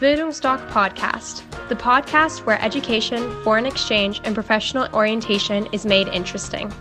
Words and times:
Bildungsdoc 0.00 0.60
Podcast, 0.70 1.42
the 1.68 1.74
podcast 1.74 2.46
where 2.46 2.62
education, 2.62 3.18
foreign 3.42 3.66
exchange, 3.66 4.20
and 4.22 4.32
professional 4.32 4.86
orientation 4.94 5.66
is 5.72 5.84
made 5.84 6.06
interesting. 6.06 6.72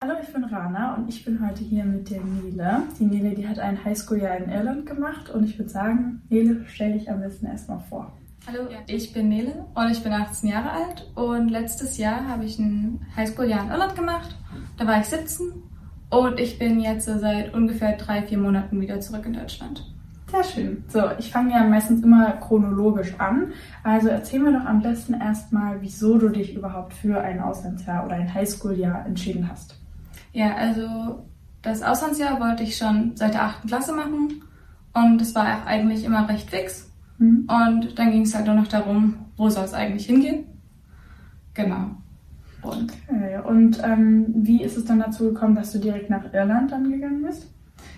Hallo, 0.00 0.14
ich 0.22 0.32
bin 0.32 0.44
Rana 0.44 0.94
und 0.94 1.06
ich 1.10 1.22
bin 1.22 1.46
heute 1.46 1.62
hier 1.62 1.84
mit 1.84 2.08
der 2.08 2.22
Nele. 2.22 2.84
Die 2.98 3.04
Nele, 3.04 3.34
die 3.34 3.46
hat 3.46 3.58
ein 3.58 3.84
Highschool-Jahr 3.84 4.38
in 4.38 4.48
Irland 4.48 4.86
gemacht 4.86 5.28
und 5.28 5.44
ich 5.44 5.58
würde 5.58 5.70
sagen, 5.70 6.22
Nele, 6.30 6.64
stell 6.68 6.94
dich 6.94 7.10
am 7.10 7.20
besten 7.20 7.44
erstmal 7.44 7.80
vor. 7.90 8.16
Hallo, 8.46 8.68
ich 8.86 9.12
bin 9.12 9.28
Nele 9.28 9.66
und 9.74 9.90
ich 9.90 10.02
bin 10.02 10.14
18 10.14 10.48
Jahre 10.48 10.70
alt 10.70 11.12
und 11.14 11.50
letztes 11.50 11.98
Jahr 11.98 12.26
habe 12.26 12.46
ich 12.46 12.58
ein 12.58 13.04
Highschool-Jahr 13.14 13.64
in 13.64 13.70
Irland 13.70 13.96
gemacht. 13.96 14.34
Da 14.78 14.86
war 14.86 14.98
ich 14.98 15.06
17 15.06 15.73
und 16.20 16.38
ich 16.38 16.58
bin 16.58 16.80
jetzt 16.80 17.06
seit 17.06 17.54
ungefähr 17.54 17.96
drei, 17.96 18.22
vier 18.22 18.38
Monaten 18.38 18.80
wieder 18.80 19.00
zurück 19.00 19.26
in 19.26 19.34
Deutschland. 19.34 19.84
Sehr 20.30 20.44
schön. 20.44 20.84
So, 20.88 21.02
ich 21.18 21.30
fange 21.30 21.52
ja 21.52 21.64
meistens 21.64 22.02
immer 22.02 22.32
chronologisch 22.32 23.14
an. 23.18 23.52
Also 23.82 24.08
erzähl 24.08 24.40
mir 24.40 24.52
doch 24.52 24.64
am 24.64 24.82
besten 24.82 25.14
erstmal, 25.14 25.80
wieso 25.80 26.18
du 26.18 26.28
dich 26.28 26.54
überhaupt 26.54 26.92
für 26.92 27.20
ein 27.20 27.40
Auslandsjahr 27.40 28.04
oder 28.04 28.16
ein 28.16 28.32
Highschool-Jahr 28.32 29.06
entschieden 29.06 29.48
hast. 29.48 29.78
Ja, 30.32 30.56
also 30.56 31.24
das 31.62 31.82
Auslandsjahr 31.82 32.40
wollte 32.40 32.64
ich 32.64 32.76
schon 32.76 33.12
seit 33.14 33.34
der 33.34 33.44
8. 33.44 33.68
Klasse 33.68 33.94
machen 33.94 34.42
und 34.92 35.22
es 35.22 35.34
war 35.34 35.44
auch 35.44 35.66
eigentlich 35.66 36.04
immer 36.04 36.28
recht 36.28 36.50
fix. 36.50 36.90
Mhm. 37.18 37.48
Und 37.48 37.98
dann 37.98 38.10
ging 38.10 38.22
es 38.22 38.34
halt 38.34 38.46
nur 38.46 38.56
noch 38.56 38.66
darum, 38.66 39.14
wo 39.36 39.48
soll 39.48 39.64
es 39.64 39.74
eigentlich 39.74 40.06
hingehen. 40.06 40.46
Genau. 41.54 41.90
Und, 42.64 42.92
okay. 43.08 43.38
und 43.46 43.82
ähm, 43.82 44.26
wie 44.36 44.62
ist 44.62 44.76
es 44.76 44.84
dann 44.84 45.00
dazu 45.00 45.24
gekommen, 45.24 45.54
dass 45.54 45.72
du 45.72 45.78
direkt 45.78 46.10
nach 46.10 46.32
Irland 46.32 46.72
dann 46.72 46.90
gegangen 46.90 47.22
bist? 47.22 47.50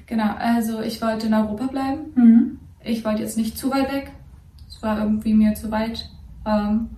Genau, 0.06 0.34
also 0.38 0.80
ich 0.80 1.00
wollte 1.02 1.26
in 1.26 1.34
Europa 1.34 1.66
bleiben. 1.66 2.00
Mhm. 2.14 2.58
Ich 2.82 3.04
wollte 3.04 3.22
jetzt 3.22 3.36
nicht 3.36 3.58
zu 3.58 3.70
weit 3.70 3.92
weg. 3.92 4.12
Es 4.68 4.82
war 4.82 5.00
irgendwie 5.00 5.34
mir 5.34 5.54
zu 5.54 5.70
weit. 5.70 6.08
Ähm, 6.46 6.90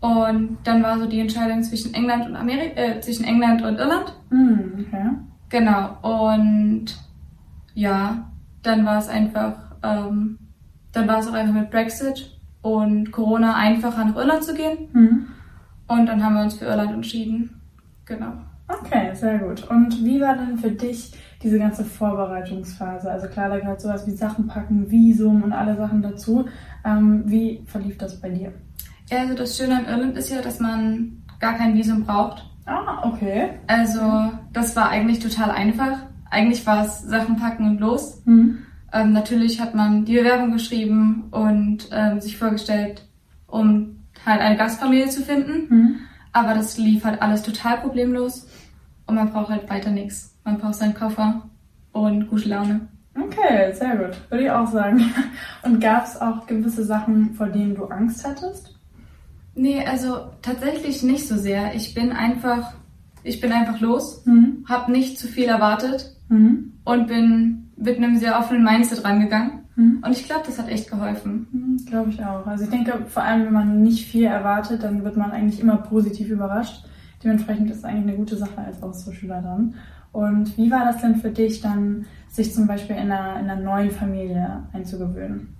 und 0.00 0.58
dann 0.62 0.82
war 0.82 0.98
so 0.98 1.06
die 1.06 1.18
Entscheidung 1.18 1.62
zwischen 1.62 1.92
England 1.94 2.26
und 2.26 2.36
Amerika, 2.36 2.80
äh, 2.80 3.00
zwischen 3.00 3.24
England 3.24 3.62
und 3.62 3.78
Irland. 3.78 4.14
Mhm, 4.30 4.86
okay. 4.86 5.10
Genau. 5.48 5.96
Und 6.02 6.86
ja, 7.74 8.30
dann 8.62 8.84
war 8.84 8.98
es 8.98 9.08
einfach, 9.08 9.54
ähm, 9.82 10.38
dann 10.92 11.08
war 11.08 11.18
es 11.18 11.28
auch 11.28 11.32
einfach 11.32 11.54
mit 11.54 11.70
Brexit 11.70 12.38
und 12.62 13.10
Corona 13.10 13.54
einfacher 13.54 14.04
nach 14.04 14.16
Irland 14.16 14.44
zu 14.44 14.54
gehen. 14.54 14.88
Mhm. 14.92 15.26
Und 15.88 16.06
dann 16.06 16.22
haben 16.22 16.34
wir 16.34 16.42
uns 16.42 16.54
für 16.54 16.66
Irland 16.66 16.92
entschieden. 16.92 17.60
Genau. 18.04 18.32
Okay, 18.68 19.14
sehr 19.14 19.38
gut. 19.38 19.68
Und 19.70 20.04
wie 20.04 20.20
war 20.20 20.36
denn 20.36 20.58
für 20.58 20.70
dich 20.70 21.12
diese 21.42 21.58
ganze 21.58 21.84
Vorbereitungsphase? 21.84 23.10
Also 23.10 23.26
klar, 23.28 23.48
da 23.48 23.58
gehört 23.58 23.80
sowas 23.80 24.06
wie 24.06 24.12
Sachen 24.12 24.46
packen, 24.46 24.90
Visum 24.90 25.42
und 25.42 25.52
alle 25.52 25.76
Sachen 25.76 26.02
dazu. 26.02 26.46
Ähm, 26.84 27.22
wie 27.26 27.62
verlief 27.66 27.96
das 27.96 28.20
bei 28.20 28.28
dir? 28.28 28.52
Ja, 29.10 29.20
also 29.20 29.34
das 29.34 29.56
Schöne 29.56 29.76
an 29.78 29.86
Irland 29.86 30.16
ist 30.18 30.30
ja, 30.30 30.42
dass 30.42 30.60
man 30.60 31.22
gar 31.40 31.54
kein 31.54 31.74
Visum 31.74 32.04
braucht. 32.04 32.44
Ah, 32.66 33.08
okay. 33.08 33.50
Also 33.66 34.30
das 34.52 34.76
war 34.76 34.90
eigentlich 34.90 35.20
total 35.20 35.50
einfach. 35.50 36.00
Eigentlich 36.30 36.66
war 36.66 36.84
es 36.84 37.00
Sachen 37.00 37.36
packen 37.36 37.66
und 37.66 37.80
los. 37.80 38.22
Mhm. 38.26 38.58
Ähm, 38.92 39.12
natürlich 39.12 39.60
hat 39.60 39.74
man 39.74 40.04
die 40.04 40.16
Bewerbung 40.16 40.52
geschrieben 40.52 41.28
und 41.30 41.88
ähm, 41.90 42.20
sich 42.20 42.36
vorgestellt, 42.36 43.06
um 43.46 43.97
halt 44.24 44.40
eine 44.40 44.56
Gastfamilie 44.56 45.08
zu 45.08 45.22
finden. 45.22 45.74
Mhm. 45.74 45.96
Aber 46.32 46.54
das 46.54 46.78
lief 46.78 47.04
halt 47.04 47.22
alles 47.22 47.42
total 47.42 47.78
problemlos 47.78 48.46
und 49.06 49.14
man 49.14 49.32
braucht 49.32 49.48
halt 49.48 49.68
weiter 49.70 49.90
nichts. 49.90 50.36
Man 50.44 50.58
braucht 50.58 50.74
seinen 50.74 50.94
Koffer 50.94 51.48
und 51.92 52.28
gute 52.28 52.48
Laune. 52.48 52.88
Okay, 53.14 53.72
sehr 53.72 53.96
gut. 53.96 54.16
Würde 54.30 54.44
ich 54.44 54.50
auch 54.50 54.70
sagen. 54.70 55.12
Und 55.62 55.80
gab 55.80 56.06
es 56.06 56.20
auch 56.20 56.46
gewisse 56.46 56.84
Sachen, 56.84 57.34
vor 57.34 57.48
denen 57.48 57.74
du 57.74 57.86
Angst 57.86 58.24
hattest? 58.24 58.78
Nee, 59.54 59.84
also 59.84 60.30
tatsächlich 60.40 61.02
nicht 61.02 61.26
so 61.26 61.36
sehr. 61.36 61.74
Ich 61.74 61.94
bin 61.94 62.12
einfach, 62.12 62.74
ich 63.24 63.40
bin 63.40 63.50
einfach 63.50 63.80
los, 63.80 64.24
mhm. 64.24 64.64
habe 64.68 64.92
nicht 64.92 65.18
zu 65.18 65.26
viel 65.26 65.46
erwartet 65.46 66.14
mhm. 66.28 66.74
und 66.84 67.08
bin 67.08 67.72
mit 67.76 67.96
einem 67.96 68.18
sehr 68.18 68.38
offenen 68.38 68.62
Mindset 68.62 69.04
rangegangen. 69.04 69.64
Mhm. 69.78 70.02
Und 70.04 70.10
ich 70.10 70.24
glaube, 70.24 70.42
das 70.44 70.58
hat 70.58 70.68
echt 70.68 70.90
geholfen. 70.90 71.46
Mhm, 71.52 71.86
glaube 71.86 72.10
ich 72.10 72.22
auch. 72.22 72.46
Also 72.46 72.64
ich 72.64 72.70
denke, 72.70 73.04
vor 73.06 73.22
allem, 73.22 73.46
wenn 73.46 73.52
man 73.52 73.82
nicht 73.82 74.08
viel 74.08 74.24
erwartet, 74.24 74.82
dann 74.82 75.04
wird 75.04 75.16
man 75.16 75.30
eigentlich 75.30 75.60
immer 75.60 75.76
positiv 75.76 76.28
überrascht. 76.30 76.84
Dementsprechend 77.22 77.70
ist 77.70 77.78
es 77.78 77.84
eigentlich 77.84 78.08
eine 78.08 78.16
gute 78.16 78.36
Sache 78.36 78.58
als 78.58 78.82
Austauschschüler 78.82 79.40
dann. 79.40 79.74
Und 80.12 80.56
wie 80.56 80.70
war 80.70 80.84
das 80.84 81.00
denn 81.00 81.16
für 81.16 81.30
dich 81.30 81.60
dann, 81.60 82.06
sich 82.28 82.52
zum 82.52 82.66
Beispiel 82.66 82.96
in 82.96 83.10
einer, 83.12 83.38
in 83.38 83.48
einer 83.48 83.62
neuen 83.62 83.90
Familie 83.90 84.64
einzugewöhnen? 84.72 85.54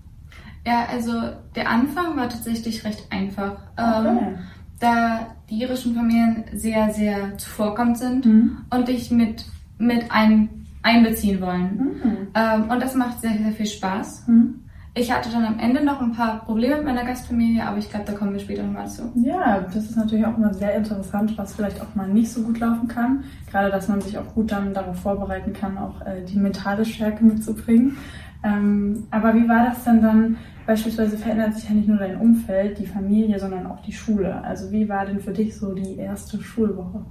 Ja, 0.67 0.87
also 0.91 1.13
der 1.55 1.71
Anfang 1.71 2.17
war 2.17 2.29
tatsächlich 2.29 2.85
recht 2.85 3.07
einfach. 3.11 3.57
Okay. 3.77 4.19
Ähm, 4.19 4.39
da 4.81 5.29
die 5.49 5.61
irischen 5.61 5.95
Familien 5.95 6.45
sehr, 6.55 6.93
sehr 6.93 7.39
zuvorkommend 7.39 7.99
sind 7.99 8.27
mhm. 8.27 8.59
und 8.71 8.89
ich 8.89 9.11
mit, 9.11 9.45
mit 9.79 10.11
einem 10.11 10.58
einbeziehen 10.83 11.41
wollen. 11.41 11.77
Mhm. 11.77 12.17
Ähm, 12.35 12.71
und 12.71 12.83
das 12.83 12.95
macht 12.95 13.21
sehr, 13.21 13.37
sehr 13.37 13.53
viel 13.53 13.67
Spaß. 13.67 14.29
Mhm. 14.29 14.61
Ich 14.95 15.13
hatte 15.13 15.31
dann 15.31 15.45
am 15.45 15.61
Ende 15.61 15.85
noch 15.85 16.01
ein 16.01 16.13
paar 16.13 16.45
Probleme 16.45 16.77
mit 16.77 16.87
meiner 16.87 17.05
Gastfamilie, 17.05 17.65
aber 17.65 17.79
ich 17.79 17.89
glaube, 17.89 18.07
da 18.07 18.15
kommen 18.15 18.33
wir 18.33 18.41
später 18.41 18.65
nochmal 18.65 18.89
zu. 18.89 19.13
Ja, 19.15 19.61
das 19.61 19.77
ist 19.77 19.97
natürlich 19.97 20.27
auch 20.27 20.37
immer 20.37 20.53
sehr 20.53 20.75
interessant, 20.75 21.39
was 21.39 21.55
vielleicht 21.55 21.81
auch 21.81 21.95
mal 21.95 22.09
nicht 22.09 22.33
so 22.33 22.43
gut 22.43 22.59
laufen 22.59 22.89
kann. 22.89 23.23
Gerade, 23.49 23.71
dass 23.71 23.87
man 23.87 24.01
sich 24.01 24.19
auch 24.19 24.35
gut 24.35 24.51
dann 24.51 24.75
darauf 24.75 24.99
vorbereiten 24.99 25.53
kann, 25.53 25.79
auch 25.79 26.01
äh, 26.01 26.25
die 26.25 26.39
mentale 26.39 26.85
Stärke 26.85 27.25
mitzubringen. 27.25 27.97
Ähm, 28.43 29.07
aber 29.11 29.35
wie 29.35 29.49
war 29.49 29.67
das 29.67 29.85
denn 29.85 30.03
dann? 30.03 30.37
Beispielsweise 30.67 31.17
verändert 31.17 31.55
sich 31.55 31.69
ja 31.69 31.75
nicht 31.75 31.89
nur 31.89 31.99
dein 31.99 32.21
Umfeld, 32.21 32.79
die 32.79 32.87
Familie, 32.87 33.39
sondern 33.39 33.67
auch 33.67 33.81
die 33.83 33.93
Schule. 33.93 34.43
Also 34.43 34.71
wie 34.71 34.89
war 34.89 35.07
denn 35.07 35.21
für 35.21 35.33
dich 35.33 35.57
so 35.57 35.75
die 35.75 35.97
erste 35.97 36.41
Schulwoche? 36.41 37.05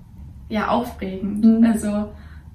Ja, 0.49 0.67
aufregend. 0.67 1.43
Mhm. 1.43 1.63
Also 1.65 2.09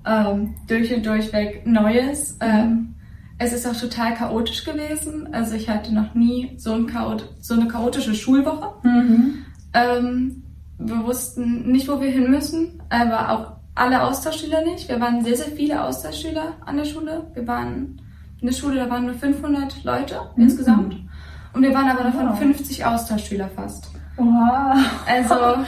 ähm, 0.07 0.55
durch 0.67 0.95
und 0.95 1.05
durchweg 1.05 1.67
Neues. 1.67 2.39
Ähm, 2.41 2.95
es 3.39 3.53
ist 3.53 3.67
auch 3.67 3.79
total 3.79 4.15
chaotisch 4.15 4.65
gewesen. 4.65 5.33
Also 5.33 5.55
ich 5.55 5.69
hatte 5.69 5.95
noch 5.95 6.15
nie 6.15 6.53
so, 6.57 6.75
ein 6.75 6.87
Chaot 6.87 7.35
so 7.41 7.55
eine 7.55 7.69
chaotische 7.69 8.15
Schulwoche. 8.15 8.73
Mhm. 8.83 9.45
Ähm, 9.75 10.43
wir 10.79 11.05
wussten 11.05 11.71
nicht, 11.71 11.89
wo 11.89 12.01
wir 12.01 12.11
hin 12.11 12.31
müssen, 12.31 12.83
aber 12.89 13.31
auch 13.31 13.53
alle 13.75 14.03
Austauschschüler 14.03 14.65
nicht. 14.65 14.89
Wir 14.89 15.01
waren 15.01 15.25
sehr, 15.25 15.37
sehr 15.37 15.53
viele 15.57 15.83
Austauschschüler 15.83 16.55
an 16.65 16.77
der 16.77 16.85
Schule. 16.85 17.27
Wir 17.35 17.47
waren 17.47 18.01
in 18.41 18.47
der 18.47 18.55
Schule, 18.55 18.77
da 18.77 18.91
waren 18.91 19.07
nur 19.07 19.15
500 19.15 19.85
Leute 19.85 20.21
mhm. 20.37 20.43
insgesamt. 20.45 20.97
Und 21.53 21.63
wir 21.63 21.75
waren 21.75 21.89
aber 21.89 22.05
davon 22.05 22.29
wow. 22.29 22.39
50 22.39 22.85
Austauschschüler 22.85 23.49
fast. 23.49 23.91
Wow. 24.17 24.79
Also 25.07 25.35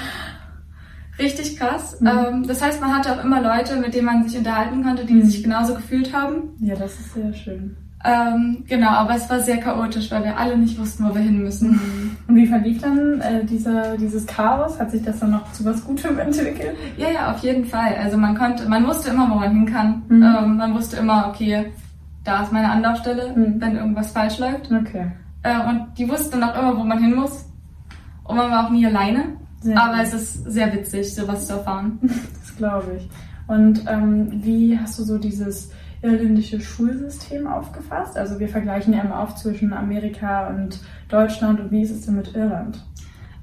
Richtig 1.18 1.56
krass. 1.58 2.00
Mhm. 2.00 2.06
Ähm, 2.06 2.46
das 2.46 2.62
heißt, 2.62 2.80
man 2.80 2.94
hatte 2.94 3.12
auch 3.12 3.24
immer 3.24 3.40
Leute, 3.40 3.76
mit 3.76 3.94
denen 3.94 4.06
man 4.06 4.28
sich 4.28 4.36
unterhalten 4.36 4.82
konnte, 4.82 5.04
die 5.04 5.14
mhm. 5.14 5.24
sich 5.24 5.42
genauso 5.42 5.74
gefühlt 5.74 6.12
haben. 6.12 6.50
Ja, 6.60 6.74
das 6.74 6.98
ist 6.98 7.14
sehr 7.14 7.32
schön. 7.32 7.76
Ähm, 8.06 8.64
genau, 8.68 8.90
aber 8.90 9.14
es 9.14 9.30
war 9.30 9.40
sehr 9.40 9.56
chaotisch, 9.56 10.10
weil 10.10 10.24
wir 10.24 10.36
alle 10.36 10.58
nicht 10.58 10.78
wussten, 10.78 11.08
wo 11.08 11.14
wir 11.14 11.22
hin 11.22 11.42
müssen. 11.42 11.70
Mhm. 11.70 12.16
Und 12.28 12.36
wie 12.36 12.46
verlief 12.46 12.82
dann 12.82 13.20
äh, 13.22 13.44
dieser, 13.44 13.96
dieses 13.96 14.26
Chaos? 14.26 14.78
Hat 14.78 14.90
sich 14.90 15.02
das 15.02 15.20
dann 15.20 15.30
noch 15.30 15.50
zu 15.52 15.64
was 15.64 15.82
Gutem 15.84 16.18
entwickelt? 16.18 16.76
Ja, 16.98 17.10
ja, 17.10 17.32
auf 17.32 17.38
jeden 17.38 17.64
Fall. 17.64 17.94
Also 17.96 18.18
man 18.18 18.36
konnte, 18.36 18.68
man 18.68 18.86
wusste 18.86 19.10
immer, 19.10 19.30
wo 19.30 19.36
man 19.36 19.50
hin 19.50 19.66
kann. 19.66 20.02
Mhm. 20.08 20.22
Ähm, 20.22 20.56
man 20.58 20.74
wusste 20.74 20.98
immer, 20.98 21.28
okay, 21.28 21.72
da 22.24 22.42
ist 22.42 22.52
meine 22.52 22.70
Anlaufstelle, 22.70 23.34
mhm. 23.34 23.58
wenn 23.58 23.76
irgendwas 23.76 24.12
falsch 24.12 24.38
läuft. 24.38 24.70
Okay. 24.70 25.10
Äh, 25.42 25.66
und 25.66 25.94
die 25.96 26.08
wussten 26.08 26.40
dann 26.40 26.50
auch 26.50 26.58
immer, 26.58 26.76
wo 26.76 26.84
man 26.84 26.98
hin 26.98 27.14
muss. 27.14 27.46
Und 28.24 28.36
man 28.36 28.50
war 28.50 28.66
auch 28.66 28.70
nie 28.70 28.84
alleine. 28.84 29.36
Sehr 29.64 29.80
Aber 29.82 29.96
gut. 29.96 30.02
es 30.02 30.12
ist 30.12 30.52
sehr 30.52 30.72
witzig, 30.74 31.14
sowas 31.14 31.46
zu 31.46 31.54
erfahren. 31.54 31.98
Das 32.44 32.56
glaube 32.56 32.92
ich. 32.98 33.08
Und 33.48 33.84
ähm, 33.88 34.28
wie 34.44 34.78
hast 34.78 34.98
du 34.98 35.02
so 35.02 35.18
dieses 35.18 35.72
irländische 36.02 36.60
Schulsystem 36.60 37.46
aufgefasst? 37.48 38.16
Also 38.16 38.38
wir 38.38 38.48
vergleichen 38.48 38.94
ja 38.94 39.02
immer 39.02 39.22
oft 39.22 39.38
zwischen 39.38 39.72
Amerika 39.72 40.48
und 40.48 40.78
Deutschland 41.08 41.58
und 41.58 41.72
wie 41.72 41.82
ist 41.82 41.90
es 41.90 42.06
denn 42.06 42.14
mit 42.14 42.36
Irland? 42.36 42.84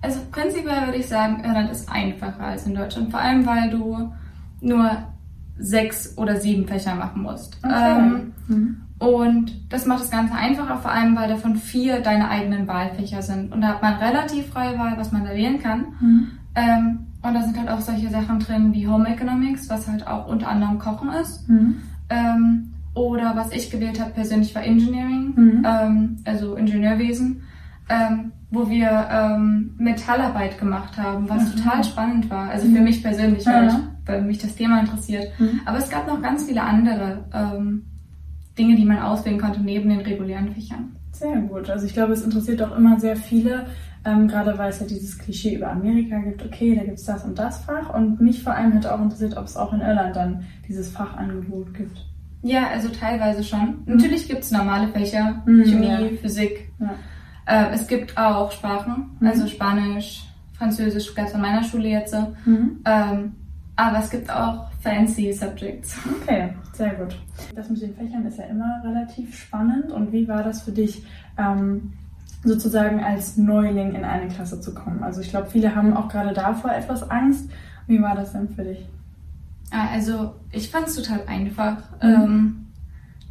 Also 0.02 0.20
prinzipiell 0.32 0.86
würde 0.86 1.00
ich 1.00 1.08
sagen, 1.08 1.44
Irland 1.44 1.72
ist 1.72 1.92
einfacher 1.92 2.40
als 2.40 2.66
in 2.66 2.76
Deutschland, 2.76 3.12
vor 3.12 3.20
allem 3.20 3.46
weil 3.46 3.70
du 3.70 4.14
nur 4.62 4.92
sechs 5.58 6.18
oder 6.18 6.38
sieben 6.38 6.68
Fächer 6.68 6.96
machen 6.96 7.24
musst. 7.24 7.58
Okay. 7.64 8.00
Ähm, 8.00 8.34
mhm. 8.48 8.82
Und 9.02 9.52
das 9.70 9.88
macht 9.88 10.02
das 10.02 10.12
Ganze 10.12 10.36
einfacher, 10.36 10.78
vor 10.78 10.92
allem 10.92 11.16
weil 11.16 11.28
davon 11.28 11.56
vier 11.56 12.02
deine 12.02 12.30
eigenen 12.30 12.68
Wahlfächer 12.68 13.24
sind. 13.24 13.52
Und 13.52 13.62
da 13.62 13.70
hat 13.70 13.82
man 13.82 13.96
relativ 13.96 14.50
freie 14.50 14.78
Wahl, 14.78 14.94
was 14.96 15.12
man 15.12 15.26
da 15.26 15.32
wählen 15.32 15.60
kann. 15.60 15.86
Mhm. 16.00 16.28
Ähm, 16.54 17.00
und 17.24 17.34
da 17.34 17.42
sind 17.42 17.58
halt 17.58 17.70
auch 17.70 17.82
solche 17.82 18.12
Sachen 18.12 18.38
drin 18.38 18.74
wie 18.74 18.88
Home 18.88 19.10
Economics, 19.10 19.68
was 19.72 19.88
halt 19.88 20.06
auch 20.06 20.28
unter 20.28 20.50
anderem 20.50 20.78
Kochen 20.78 21.10
ist. 21.10 21.50
Mhm. 21.50 21.78
Ähm, 22.12 22.74
oder 22.94 23.36
was 23.36 23.52
ich 23.52 23.72
gewählt 23.72 24.00
habe 24.00 24.12
persönlich 24.12 24.54
war 24.54 24.64
Engineering, 24.64 25.34
mhm. 25.36 25.66
ähm, 25.66 26.18
also 26.26 26.56
Ingenieurwesen, 26.56 27.42
ähm, 27.90 28.34
wo 28.52 28.70
wir 28.70 29.08
ähm, 29.10 29.74
Metallarbeit 29.80 30.60
gemacht 30.60 30.96
haben, 31.00 31.28
was 31.28 31.56
total 31.56 31.84
spannend 31.84 32.30
war. 32.30 32.52
Also 32.52 32.68
für 32.68 32.82
mich 32.82 33.02
persönlich, 33.02 33.48
weil 33.48 33.66
ja. 33.66 33.70
ich 33.70 33.76
weil 34.06 34.22
mich 34.22 34.38
das 34.38 34.54
Thema 34.54 34.80
interessiert. 34.80 35.28
Mhm. 35.40 35.62
Aber 35.66 35.80
es 35.80 35.90
gab 35.90 36.06
noch 36.06 36.22
ganz 36.22 36.44
viele 36.44 36.62
andere 36.62 37.26
ähm, 37.34 37.86
Dinge, 38.62 38.76
die 38.76 38.86
man 38.86 39.00
auswählen 39.00 39.42
konnte 39.42 39.60
neben 39.60 39.90
den 39.90 40.02
regulären 40.02 40.54
Fächern. 40.54 40.96
Sehr 41.12 41.36
gut. 41.42 41.68
Also 41.70 41.88
ich 41.88 41.94
glaube, 41.94 42.14
es 42.14 42.24
interessiert 42.24 42.62
auch 42.62 42.76
immer 42.78 43.00
sehr 43.00 43.16
viele, 43.16 43.66
ähm, 44.06 44.28
gerade 44.28 44.56
weil 44.58 44.70
es 44.70 44.80
ja 44.80 44.86
dieses 44.86 45.18
Klischee 45.18 45.56
über 45.56 45.72
Amerika 45.72 46.20
gibt, 46.20 46.46
okay, 46.46 46.76
da 46.76 46.84
gibt 46.84 47.00
es 47.00 47.06
das 47.06 47.24
und 47.24 47.38
das 47.38 47.64
Fach. 47.64 47.94
Und 47.94 48.22
mich 48.22 48.44
vor 48.44 48.54
allem 48.54 48.72
hätte 48.74 48.94
auch 48.94 49.02
interessiert, 49.02 49.36
ob 49.36 49.46
es 49.46 49.58
auch 49.58 49.74
in 49.74 49.82
Irland 49.82 50.16
dann 50.16 50.46
dieses 50.68 50.90
Fachangebot 50.90 51.74
gibt. 51.74 52.06
Ja, 52.44 52.68
also 52.70 52.90
teilweise 52.90 53.44
schon. 53.44 53.84
Mhm. 53.86 53.96
Natürlich 53.96 54.28
gibt 54.28 54.44
es 54.44 54.52
normale 54.52 54.88
Fächer, 54.90 55.42
mhm, 55.46 55.64
Chemie, 55.66 55.88
ja. 55.88 56.18
Physik. 56.22 56.72
Ja. 56.80 56.94
Äh, 57.46 57.74
es 57.74 57.88
gibt 57.88 58.18
auch 58.18 58.52
Sprachen, 58.52 59.12
mhm. 59.20 59.28
also 59.28 59.48
Spanisch, 59.48 60.24
Französisch 60.54 61.12
es 61.16 61.34
an 61.34 61.42
meiner 61.42 61.64
Schule 61.64 61.90
jetzt. 61.90 62.16
Mhm. 62.46 62.80
Ähm, 62.86 63.34
aber 63.76 64.00
es 64.00 64.10
gibt 64.10 64.30
auch 64.32 64.71
fancy 64.82 65.32
Subjects. 65.32 65.98
Okay, 66.22 66.54
sehr 66.74 66.96
gut. 66.96 67.16
Das 67.56 67.70
mit 67.70 67.82
den 67.82 67.96
Fächern 67.96 68.26
ist 68.26 68.38
ja 68.38 68.46
immer 68.46 68.82
relativ 68.84 69.38
spannend. 69.38 69.92
Und 69.92 70.12
wie 70.12 70.28
war 70.28 70.44
das 70.44 70.64
für 70.64 70.72
dich, 70.72 71.04
ähm, 71.38 71.94
sozusagen 72.44 73.04
als 73.04 73.38
Neuling 73.38 73.94
in 73.94 74.04
eine 74.04 74.28
Klasse 74.28 74.60
zu 74.60 74.74
kommen? 74.74 75.04
Also 75.04 75.22
ich 75.22 75.30
glaube, 75.30 75.50
viele 75.50 75.76
haben 75.76 75.96
auch 75.96 76.10
gerade 76.10 76.34
davor 76.34 76.72
etwas 76.72 77.10
Angst. 77.10 77.50
Wie 77.88 78.02
war 78.02 78.16
das 78.16 78.34
denn 78.34 78.50
für 78.50 78.64
dich? 78.64 78.86
Ah, 79.72 79.88
also 79.94 80.36
ich 80.52 80.70
fand 80.70 80.88
es 80.88 80.96
total 80.96 81.22
einfach. 81.28 81.78
Mhm. 82.02 82.10
Ähm, 82.10 82.66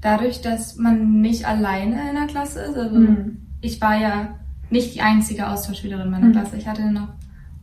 dadurch, 0.01 0.41
dass 0.41 0.77
man 0.77 1.21
nicht 1.21 1.47
alleine 1.47 2.11
in 2.11 2.17
der 2.17 2.27
Klasse 2.27 2.61
ist. 2.61 2.77
Also 2.77 2.99
mhm. 2.99 3.39
ich 3.61 3.81
war 3.81 3.97
ja 3.97 4.37
nicht 4.71 4.95
die 4.95 5.03
einzige 5.03 5.49
Austauschschülerin 5.49 6.11
meiner 6.11 6.29
mhm. 6.29 6.33
Klasse. 6.33 6.57
Ich 6.57 6.69
hatte 6.69 6.91
noch 6.91 7.09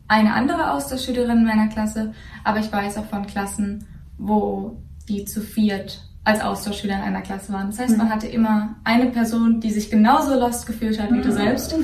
eine 0.07 0.33
andere 0.33 0.71
Austauschschülerin 0.71 1.39
in 1.39 1.45
meiner 1.45 1.67
Klasse, 1.67 2.13
aber 2.43 2.59
ich 2.59 2.71
weiß 2.71 2.97
auch 2.97 3.05
von 3.05 3.27
Klassen, 3.27 3.85
wo 4.17 4.77
die 5.07 5.25
zu 5.25 5.41
viert 5.41 6.01
als 6.23 6.41
Austauschschüler 6.41 6.95
in 6.95 7.01
einer 7.01 7.21
Klasse 7.21 7.53
waren. 7.53 7.67
Das 7.67 7.79
heißt, 7.79 7.91
mhm. 7.91 7.97
man 7.99 8.09
hatte 8.09 8.27
immer 8.27 8.75
eine 8.83 9.07
Person, 9.07 9.61
die 9.61 9.71
sich 9.71 9.89
genauso 9.89 10.37
lost 10.37 10.67
gefühlt 10.67 11.01
hat 11.01 11.11
wie 11.11 11.21
du 11.21 11.29
mhm. 11.29 11.33
selbst. 11.33 11.75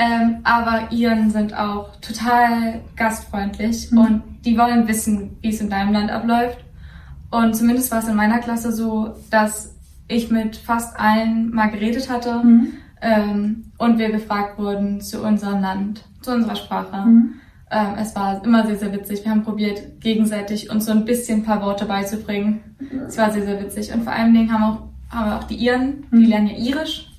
Ähm, 0.00 0.38
aber 0.44 0.92
ihren 0.92 1.30
sind 1.30 1.54
auch 1.54 1.96
total 1.96 2.80
gastfreundlich 2.94 3.90
mhm. 3.90 3.98
und 3.98 4.22
die 4.44 4.56
wollen 4.56 4.86
wissen, 4.86 5.36
wie 5.42 5.48
es 5.48 5.60
in 5.60 5.70
deinem 5.70 5.92
Land 5.92 6.10
abläuft. 6.10 6.58
Und 7.30 7.54
zumindest 7.54 7.90
war 7.90 7.98
es 7.98 8.08
in 8.08 8.14
meiner 8.14 8.38
Klasse 8.38 8.72
so, 8.72 9.16
dass 9.30 9.74
ich 10.06 10.30
mit 10.30 10.56
fast 10.56 10.98
allen 10.98 11.50
mal 11.52 11.70
geredet 11.70 12.08
hatte 12.08 12.42
mhm. 12.42 12.72
ähm, 13.02 13.72
und 13.76 13.98
wir 13.98 14.10
gefragt 14.10 14.58
wurden 14.58 15.00
zu 15.00 15.22
unserem 15.22 15.60
Land, 15.60 16.04
zu 16.22 16.32
unserer 16.32 16.56
Sprache. 16.56 17.06
Mhm. 17.06 17.34
Ähm, 17.70 17.94
es 18.00 18.14
war 18.16 18.42
immer 18.44 18.66
sehr, 18.66 18.76
sehr 18.76 18.92
witzig. 18.92 19.24
Wir 19.24 19.30
haben 19.30 19.42
probiert, 19.42 20.00
gegenseitig 20.00 20.70
uns 20.70 20.86
so 20.86 20.92
ein 20.92 21.04
bisschen 21.04 21.40
ein 21.40 21.44
paar 21.44 21.62
Worte 21.62 21.84
beizubringen. 21.84 22.60
Es 23.06 23.18
war 23.18 23.30
sehr, 23.30 23.44
sehr 23.44 23.60
witzig. 23.60 23.92
Und 23.92 24.04
vor 24.04 24.12
allen 24.12 24.32
Dingen 24.32 24.52
haben, 24.52 24.62
auch, 24.62 25.14
haben 25.14 25.30
wir 25.30 25.38
auch 25.38 25.44
die 25.44 25.56
Iren, 25.56 26.04
die 26.10 26.16
mhm. 26.16 26.24
lernen 26.24 26.46
ja 26.48 26.56
Irisch. 26.56 27.10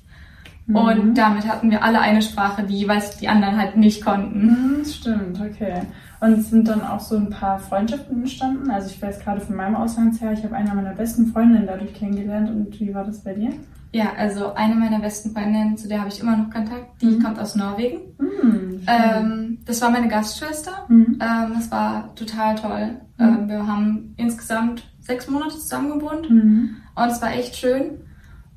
Mhm. 0.66 0.76
Und 0.76 1.14
damit 1.14 1.46
hatten 1.46 1.70
wir 1.70 1.84
alle 1.84 2.00
eine 2.00 2.22
Sprache, 2.22 2.64
die 2.64 2.78
jeweils 2.78 3.16
die 3.16 3.28
anderen 3.28 3.56
halt 3.56 3.76
nicht 3.76 4.04
konnten. 4.04 4.46
Mhm, 4.46 4.84
stimmt, 4.84 5.40
okay. 5.40 5.82
Und 6.20 6.42
sind 6.42 6.68
dann 6.68 6.82
auch 6.82 7.00
so 7.00 7.16
ein 7.16 7.30
paar 7.30 7.58
Freundschaften 7.58 8.20
entstanden? 8.20 8.70
Also 8.70 8.90
ich 8.90 9.00
weiß 9.00 9.20
gerade 9.20 9.40
von 9.40 9.56
meinem 9.56 9.74
Auslandsjahr, 9.74 10.32
ich 10.32 10.44
habe 10.44 10.54
eine 10.54 10.74
meiner 10.74 10.94
besten 10.94 11.26
Freundinnen 11.32 11.66
dadurch 11.66 11.94
kennengelernt. 11.94 12.50
Und 12.50 12.78
wie 12.78 12.94
war 12.94 13.04
das 13.04 13.24
bei 13.24 13.34
dir? 13.34 13.52
Ja, 13.92 14.12
also 14.16 14.54
eine 14.54 14.76
meiner 14.76 15.00
besten 15.00 15.32
Freundinnen, 15.32 15.76
zu 15.76 15.88
der 15.88 16.00
habe 16.00 16.10
ich 16.10 16.20
immer 16.20 16.36
noch 16.36 16.50
Kontakt, 16.50 17.02
die 17.02 17.06
mhm. 17.06 17.22
kommt 17.22 17.40
aus 17.40 17.56
Norwegen. 17.56 17.98
Mhm, 18.18 18.82
ähm, 18.86 19.49
das 19.64 19.80
war 19.82 19.90
meine 19.90 20.08
Gastschwester. 20.08 20.86
Mhm. 20.88 21.18
Ähm, 21.20 21.52
das 21.54 21.70
war 21.70 22.14
total 22.14 22.54
toll. 22.56 23.00
Mhm. 23.18 23.24
Ähm, 23.24 23.48
wir 23.48 23.66
haben 23.66 24.14
insgesamt 24.16 24.84
sechs 25.00 25.28
Monate 25.28 25.58
zusammen 25.58 25.98
gewohnt 25.98 26.30
mhm. 26.30 26.76
und 26.94 27.08
es 27.08 27.20
war 27.22 27.32
echt 27.32 27.56
schön. 27.56 28.00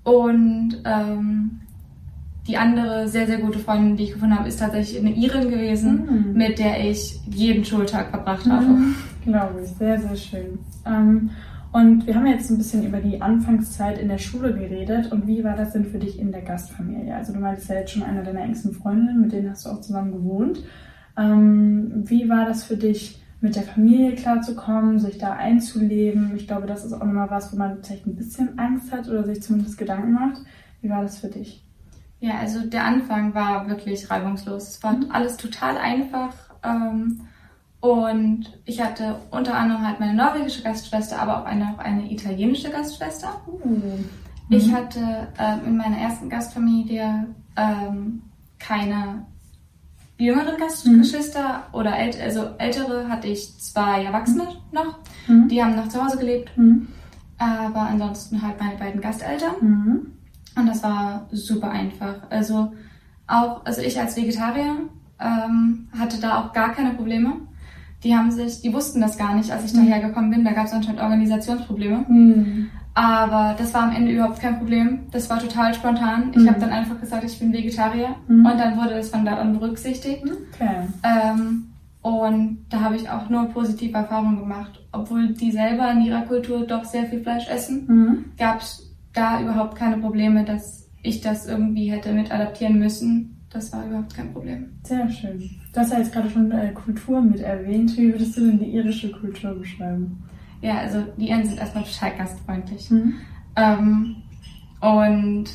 Und 0.04 0.82
ähm, 0.86 1.62
die 2.48 2.58
andere 2.58 3.08
sehr, 3.08 3.26
sehr 3.26 3.38
gute 3.38 3.60
Freundin, 3.60 3.96
die 3.96 4.04
ich 4.04 4.14
gefunden 4.14 4.38
habe, 4.38 4.50
ist 4.50 4.60
tatsächlich 4.60 5.00
eine 5.00 5.16
Irin 5.16 5.50
gewesen, 5.50 6.28
mhm. 6.32 6.34
mit 6.34 6.60
der 6.60 6.90
ich 6.90 7.20
jeden 7.26 7.64
Schultag 7.64 8.10
verbracht 8.10 8.46
habe. 8.50 8.68
Glaube 9.24 9.62
ich, 9.64 9.70
sehr, 9.70 10.00
sehr 10.00 10.16
schön. 10.16 10.60
Ähm, 10.86 11.30
und 11.72 12.06
wir 12.06 12.16
haben 12.16 12.28
jetzt 12.28 12.52
ein 12.52 12.58
bisschen 12.58 12.86
über 12.86 13.00
die 13.00 13.22
Anfangszeit 13.22 13.98
in 13.98 14.10
der 14.10 14.20
Schule 14.20 14.54
geredet. 14.54 15.12
Und 15.12 15.26
wie 15.26 15.44
war 15.44 15.56
das 15.56 15.72
denn 15.72 15.86
für 15.86 15.98
dich 15.98 16.20
in 16.20 16.32
der 16.32 16.44
Gastfamilie? 16.44 17.16
Also 17.16 17.34
du 17.34 17.40
meintest 17.40 17.70
ja 17.70 17.76
jetzt 17.76 17.92
schon 17.92 18.04
eine 18.04 18.24
deiner 18.24 18.42
engsten 18.42 18.74
Freundinnen, 18.74 19.22
mit 19.22 19.32
denen 19.32 19.50
hast 19.50 19.66
du 19.66 19.70
auch 19.70 19.82
zusammen 19.82 20.12
gewohnt. 20.12 20.64
Ähm, 21.18 22.04
wie 22.10 22.30
war 22.30 22.46
das 22.46 22.64
für 22.64 22.78
dich, 22.78 23.20
mit 23.42 23.58
der 23.58 23.64
Familie 23.64 24.16
klarzukommen, 24.16 25.00
sich 25.00 25.18
da 25.18 25.34
einzuleben? 25.34 26.34
Ich 26.36 26.48
glaube, 26.48 26.66
das 26.66 26.86
ist 26.86 26.94
auch 26.94 27.02
immer 27.02 27.30
was, 27.30 27.52
wo 27.52 27.58
man 27.58 27.84
vielleicht 27.84 28.08
ein 28.08 28.16
bisschen 28.16 28.58
Angst 28.58 28.92
hat 28.92 29.10
oder 29.10 29.26
sich 29.26 29.42
zumindest 29.44 29.78
Gedanken 29.78 30.14
macht. 30.14 30.42
Wie 30.82 30.90
war 30.90 31.02
das 31.02 31.20
für 31.20 31.28
dich? 31.28 31.62
Ja, 32.22 32.40
also 32.40 32.66
der 32.66 32.86
Anfang 32.86 33.34
war 33.34 33.68
wirklich 33.68 34.10
reibungslos. 34.10 34.70
Es 34.70 34.84
war 34.84 34.94
mhm. 34.94 35.12
alles 35.12 35.36
total 35.36 35.78
einfach. 35.78 36.34
Ähm, 36.64 37.28
und 37.82 38.46
ich 38.64 38.82
hatte 38.82 39.18
unter 39.30 39.56
anderem 39.56 39.86
halt 39.86 40.00
meine 40.00 40.14
norwegische 40.14 40.64
Gastschwester, 40.64 41.22
aber 41.22 41.42
auch 41.42 41.46
eine, 41.46 41.74
auch 41.74 41.80
eine 41.80 42.10
italienische 42.10 42.70
Gastschwester. 42.70 43.42
Mhm. 43.66 44.06
Ich 44.48 44.74
hatte 44.74 45.28
ähm, 45.38 45.60
in 45.66 45.76
meiner 45.78 45.98
ersten 45.98 46.30
Gastfamilie 46.30 47.28
ähm, 47.58 48.22
keine 48.58 49.26
jüngeren 50.18 50.58
Gastgeschwister 50.58 51.64
mhm. 51.70 51.76
oder 51.76 51.98
ält 51.98 52.20
also 52.22 52.50
ältere 52.58 53.10
hatte 53.10 53.28
ich 53.28 53.58
zwei 53.60 54.04
Erwachsene 54.04 54.48
noch. 54.72 55.00
Mhm. 55.28 55.48
Die 55.48 55.64
haben 55.64 55.76
noch 55.76 55.90
zu 55.90 56.04
Hause 56.04 56.18
gelebt. 56.18 56.56
Mhm. 56.58 56.88
Aber 57.38 57.82
ansonsten 57.82 58.42
halt 58.42 58.60
meine 58.60 58.78
beiden 58.78 59.02
Gasteltern. 59.02 59.56
Mhm. 59.60 60.12
Und 60.56 60.68
das 60.68 60.84
war 60.84 61.28
super 61.32 61.70
einfach. 61.72 62.16
Also 62.30 62.74
auch, 63.28 63.66
also 63.66 63.82
ich 63.82 64.00
als 64.00 64.16
Vegetarier 64.16 64.78
ähm, 65.20 65.88
hatte 65.98 66.20
da 66.20 66.42
auch 66.42 66.54
gar 66.54 66.74
keine 66.74 66.94
Probleme 66.94 67.36
die 68.04 68.16
haben 68.16 68.32
sich, 68.32 68.62
die 68.62 68.74
wussten 68.74 69.02
das 69.02 69.18
gar 69.18 69.36
nicht, 69.36 69.52
als 69.52 69.66
ich 69.66 69.74
mhm. 69.74 69.86
dahergekommen 69.86 70.30
bin. 70.30 70.44
Da 70.44 70.52
gab 70.52 70.66
es 70.66 70.74
anscheinend 70.74 71.02
Organisationsprobleme. 71.02 72.06
Mhm. 72.08 72.70
Aber 72.96 73.56
das 73.58 73.74
war 73.74 73.84
am 73.84 73.96
Ende 73.96 74.12
überhaupt 74.12 74.40
kein 74.40 74.60
Problem. 74.60 75.08
Das 75.12 75.30
war 75.30 75.40
total 75.40 75.74
spontan. 75.74 76.32
Ich 76.32 76.44
mhm. 76.44 76.50
habe 76.50 76.60
dann 76.60 76.70
einfach 76.70 77.00
gesagt, 77.00 77.24
ich 77.24 77.40
bin 77.40 77.54
Vegetarier. 77.54 78.16
Mhm. 78.28 78.46
Und 78.46 78.60
dann 78.60 78.78
wurde 78.78 78.96
das 78.96 79.10
von 79.10 79.26
da 79.26 79.38
an 79.38 79.54
berücksichtigt. 79.58 80.24
Okay. 80.54 80.88
Ähm, 81.04 81.70
und 82.02 82.66
da 82.70 82.82
habe 82.82 82.98
ich 82.98 83.10
auch 83.10 83.30
nur 83.30 83.46
positive 83.46 83.98
Erfahrungen 83.98 84.40
gemacht. 84.40 84.84
Obwohl 84.92 85.30
die 85.30 85.52
selber 85.52 85.90
in 85.92 86.02
ihrer 86.02 86.24
Kultur 86.24 86.68
doch 86.68 86.84
sehr 86.84 87.06
viel 87.06 87.22
Fleisch 87.22 87.48
essen, 87.48 87.86
mhm. 87.88 88.26
gab 88.38 88.62
es 88.62 88.94
da 89.14 89.42
überhaupt 89.42 89.76
keine 89.76 89.98
Probleme, 89.98 90.44
dass 90.44 90.90
ich 91.02 91.22
das 91.22 91.48
irgendwie 91.48 91.92
hätte 91.92 92.14
mit 92.14 92.32
adaptieren 92.32 92.78
müssen. 92.78 93.46
Das 93.50 93.72
war 93.72 93.86
überhaupt 93.86 94.16
kein 94.16 94.34
Problem. 94.34 94.80
Sehr 94.84 95.10
schön. 95.10 95.50
Du 95.74 95.80
hast 95.80 95.92
ja 95.92 95.98
jetzt 95.98 96.14
gerade 96.14 96.30
schon 96.30 96.52
äh, 96.52 96.72
Kultur 96.72 97.20
mit 97.20 97.42
erwähnt. 97.42 97.98
Wie 97.98 98.12
würdest 98.12 98.38
du 98.38 98.42
denn 98.42 98.60
die 98.60 98.76
irische 98.76 99.12
Kultur 99.12 99.56
beschreiben? 99.56 100.24
Ja, 100.62 100.78
also 100.78 101.04
die 101.18 101.30
Iren 101.30 101.46
sind 101.46 101.60
erstmal 101.60 101.84
total 101.84 102.16
gastfreundlich. 102.16 102.92
Mhm. 102.92 103.16
Ähm, 103.56 104.16
und 104.80 105.46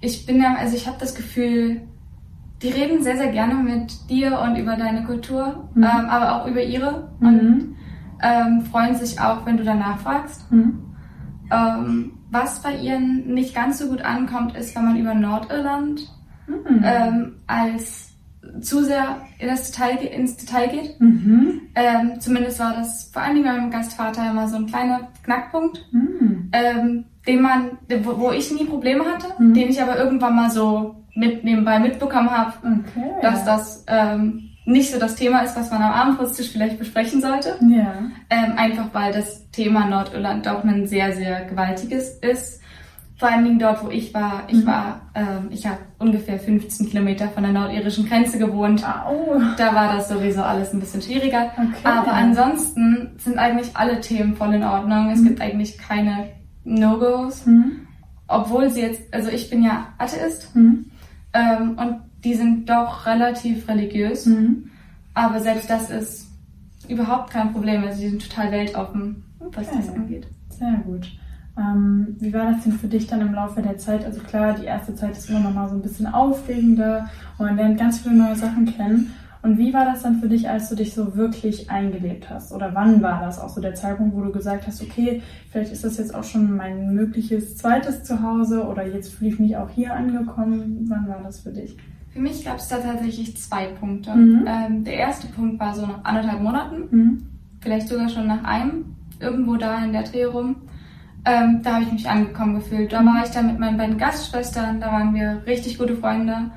ich 0.00 0.26
bin 0.26 0.42
ja, 0.42 0.56
also 0.56 0.76
ich 0.76 0.86
habe 0.86 0.96
das 0.98 1.14
Gefühl, 1.14 1.82
die 2.62 2.68
reden 2.68 3.02
sehr, 3.02 3.16
sehr 3.16 3.30
gerne 3.30 3.54
mit 3.54 4.10
dir 4.10 4.40
und 4.40 4.56
über 4.56 4.76
deine 4.76 5.04
Kultur, 5.04 5.68
mhm. 5.74 5.82
ähm, 5.82 6.08
aber 6.08 6.34
auch 6.34 6.46
über 6.46 6.62
ihre 6.62 7.08
mhm. 7.20 7.26
und 7.28 7.76
ähm, 8.22 8.62
freuen 8.70 8.96
sich 8.96 9.20
auch, 9.20 9.46
wenn 9.46 9.56
du 9.56 9.64
danach 9.64 10.00
fragst. 10.00 10.50
Mhm. 10.50 10.80
Ähm, 11.50 12.12
was 12.30 12.62
bei 12.62 12.76
ihnen 12.76 13.32
nicht 13.34 13.54
ganz 13.54 13.78
so 13.78 13.88
gut 13.88 14.02
ankommt, 14.02 14.56
ist, 14.56 14.74
wenn 14.76 14.84
man 14.84 14.96
über 14.96 15.14
Nordirland 15.14 16.02
mhm. 16.46 16.82
ähm, 16.84 17.32
als 17.46 18.09
zu 18.60 18.84
sehr 18.84 19.20
in 19.38 19.48
das 19.48 19.70
Detail, 19.70 20.04
ins 20.04 20.36
Detail 20.36 20.68
geht. 20.68 21.00
Mhm. 21.00 21.62
Ähm, 21.74 22.20
zumindest 22.20 22.58
war 22.58 22.74
das 22.74 23.10
vor 23.12 23.22
allen 23.22 23.34
Dingen 23.34 23.46
bei 23.46 23.52
meinem 23.52 23.70
Gastvater 23.70 24.30
immer 24.30 24.48
so 24.48 24.56
ein 24.56 24.66
kleiner 24.66 25.08
Knackpunkt, 25.24 25.86
mhm. 25.92 26.50
ähm, 26.52 27.04
den 27.26 27.42
man, 27.42 27.78
wo, 28.02 28.18
wo, 28.18 28.30
ich 28.32 28.50
nie 28.50 28.64
Probleme 28.64 29.04
hatte, 29.04 29.26
mhm. 29.38 29.54
den 29.54 29.68
ich 29.68 29.80
aber 29.80 29.98
irgendwann 29.98 30.36
mal 30.36 30.50
so 30.50 30.96
mit 31.14 31.44
nebenbei 31.44 31.78
mitbekommen 31.78 32.30
habe, 32.30 32.54
okay. 32.62 33.10
dass 33.20 33.44
das 33.44 33.84
ähm, 33.88 34.50
nicht 34.64 34.90
so 34.90 34.98
das 34.98 35.16
Thema 35.16 35.40
ist, 35.40 35.56
was 35.56 35.70
man 35.70 35.82
am 35.82 35.92
Abendbrotstisch 35.92 36.50
vielleicht 36.50 36.78
besprechen 36.78 37.20
sollte. 37.20 37.56
Ja. 37.68 37.94
Ähm, 38.30 38.52
einfach 38.56 38.86
weil 38.92 39.12
das 39.12 39.50
Thema 39.50 39.86
Nordirland 39.86 40.46
doch 40.46 40.64
ein 40.64 40.86
sehr, 40.86 41.12
sehr 41.12 41.44
gewaltiges 41.44 42.18
ist 42.18 42.60
vor 43.20 43.28
allen 43.28 43.44
Dingen 43.44 43.58
dort, 43.58 43.84
wo 43.84 43.90
ich 43.90 44.14
war. 44.14 44.44
Ich 44.48 44.64
mhm. 44.64 44.66
war, 44.66 45.02
ähm, 45.14 45.48
ich 45.50 45.66
habe 45.66 45.76
ungefähr 45.98 46.38
15 46.38 46.88
Kilometer 46.88 47.28
von 47.28 47.42
der 47.42 47.52
nordirischen 47.52 48.08
Grenze 48.08 48.38
gewohnt. 48.38 48.82
Oh. 49.06 49.38
Da 49.58 49.74
war 49.74 49.94
das 49.94 50.08
sowieso 50.08 50.42
alles 50.42 50.72
ein 50.72 50.80
bisschen 50.80 51.02
schwieriger. 51.02 51.50
Okay. 51.52 51.84
Aber 51.84 52.14
ansonsten 52.14 53.10
sind 53.18 53.36
eigentlich 53.36 53.76
alle 53.76 54.00
Themen 54.00 54.36
voll 54.36 54.54
in 54.54 54.62
Ordnung. 54.62 55.10
Es 55.10 55.20
mhm. 55.20 55.28
gibt 55.28 55.42
eigentlich 55.42 55.76
keine 55.76 56.30
No-Gos. 56.64 57.44
Mhm. 57.44 57.86
Obwohl 58.26 58.70
sie 58.70 58.80
jetzt, 58.80 59.12
also 59.12 59.28
ich 59.28 59.50
bin 59.50 59.62
ja 59.62 59.88
Atheist 59.98 60.56
mhm. 60.56 60.86
ähm, 61.34 61.76
und 61.76 62.00
die 62.24 62.32
sind 62.32 62.70
doch 62.70 63.04
relativ 63.04 63.68
religiös. 63.68 64.24
Mhm. 64.24 64.70
Aber 65.12 65.40
selbst 65.40 65.68
das 65.68 65.90
ist 65.90 66.26
überhaupt 66.88 67.32
kein 67.32 67.52
Problem. 67.52 67.84
Also 67.84 68.00
die 68.00 68.08
sind 68.08 68.30
total 68.30 68.50
weltoffen, 68.50 69.24
was 69.40 69.68
okay. 69.68 69.76
das 69.76 69.94
angeht. 69.94 70.26
Sehr 70.48 70.80
gut. 70.86 71.06
Ähm, 71.60 72.16
wie 72.18 72.32
war 72.32 72.52
das 72.52 72.62
denn 72.64 72.72
für 72.72 72.88
dich 72.88 73.06
dann 73.06 73.20
im 73.20 73.34
Laufe 73.34 73.60
der 73.60 73.76
Zeit? 73.76 74.04
Also 74.04 74.20
klar, 74.20 74.54
die 74.54 74.64
erste 74.64 74.94
Zeit 74.94 75.16
ist 75.16 75.28
immer 75.28 75.40
noch 75.40 75.54
mal 75.54 75.68
so 75.68 75.74
ein 75.74 75.82
bisschen 75.82 76.06
aufregender 76.06 77.08
und 77.38 77.46
man 77.46 77.56
lernt 77.56 77.78
ganz 77.78 77.98
viele 77.98 78.14
neue 78.14 78.36
Sachen 78.36 78.64
kennen. 78.64 79.12
Und 79.42 79.56
wie 79.56 79.72
war 79.72 79.86
das 79.86 80.02
dann 80.02 80.20
für 80.20 80.28
dich, 80.28 80.48
als 80.48 80.68
du 80.68 80.74
dich 80.74 80.92
so 80.94 81.16
wirklich 81.16 81.70
eingelebt 81.70 82.28
hast? 82.28 82.52
Oder 82.52 82.74
wann 82.74 83.00
war 83.02 83.20
das 83.20 83.38
auch 83.38 83.48
so 83.48 83.60
der 83.60 83.74
Zeitpunkt, 83.74 84.14
wo 84.14 84.20
du 84.20 84.32
gesagt 84.32 84.66
hast, 84.66 84.82
okay, 84.82 85.22
vielleicht 85.50 85.72
ist 85.72 85.82
das 85.82 85.96
jetzt 85.96 86.14
auch 86.14 86.24
schon 86.24 86.56
mein 86.56 86.94
mögliches 86.94 87.56
zweites 87.56 88.04
Zuhause 88.04 88.66
oder 88.66 88.86
jetzt 88.86 89.14
fühle 89.14 89.30
ich 89.30 89.38
mich 89.38 89.56
auch 89.56 89.70
hier 89.70 89.94
angekommen? 89.94 90.86
Wann 90.88 91.08
war 91.08 91.22
das 91.22 91.40
für 91.40 91.52
dich? 91.52 91.76
Für 92.10 92.20
mich 92.20 92.44
gab 92.44 92.58
es 92.58 92.68
da 92.68 92.78
tatsächlich 92.78 93.36
zwei 93.38 93.68
Punkte. 93.68 94.14
Mhm. 94.14 94.44
Ähm, 94.46 94.84
der 94.84 94.94
erste 94.94 95.28
Punkt 95.28 95.58
war 95.58 95.74
so 95.74 95.86
nach 95.86 96.04
anderthalb 96.04 96.42
Monaten, 96.42 96.76
mhm. 96.90 97.22
vielleicht 97.60 97.88
sogar 97.88 98.10
schon 98.10 98.26
nach 98.26 98.44
einem, 98.44 98.96
irgendwo 99.20 99.56
da 99.56 99.82
in 99.82 99.92
der 99.92 100.02
Dreh 100.02 100.24
rum. 100.24 100.56
Ähm, 101.24 101.60
da 101.62 101.74
habe 101.74 101.84
ich 101.84 101.92
mich 101.92 102.08
angekommen 102.08 102.54
gefühlt. 102.54 102.92
Da 102.92 103.04
war 103.04 103.22
ich 103.24 103.30
dann 103.30 103.46
mit 103.46 103.58
meinen 103.58 103.76
beiden 103.76 103.98
Gastschwestern, 103.98 104.80
da 104.80 104.90
waren 104.92 105.14
wir 105.14 105.42
richtig 105.46 105.78
gute 105.78 105.96
Freunde 105.96 106.50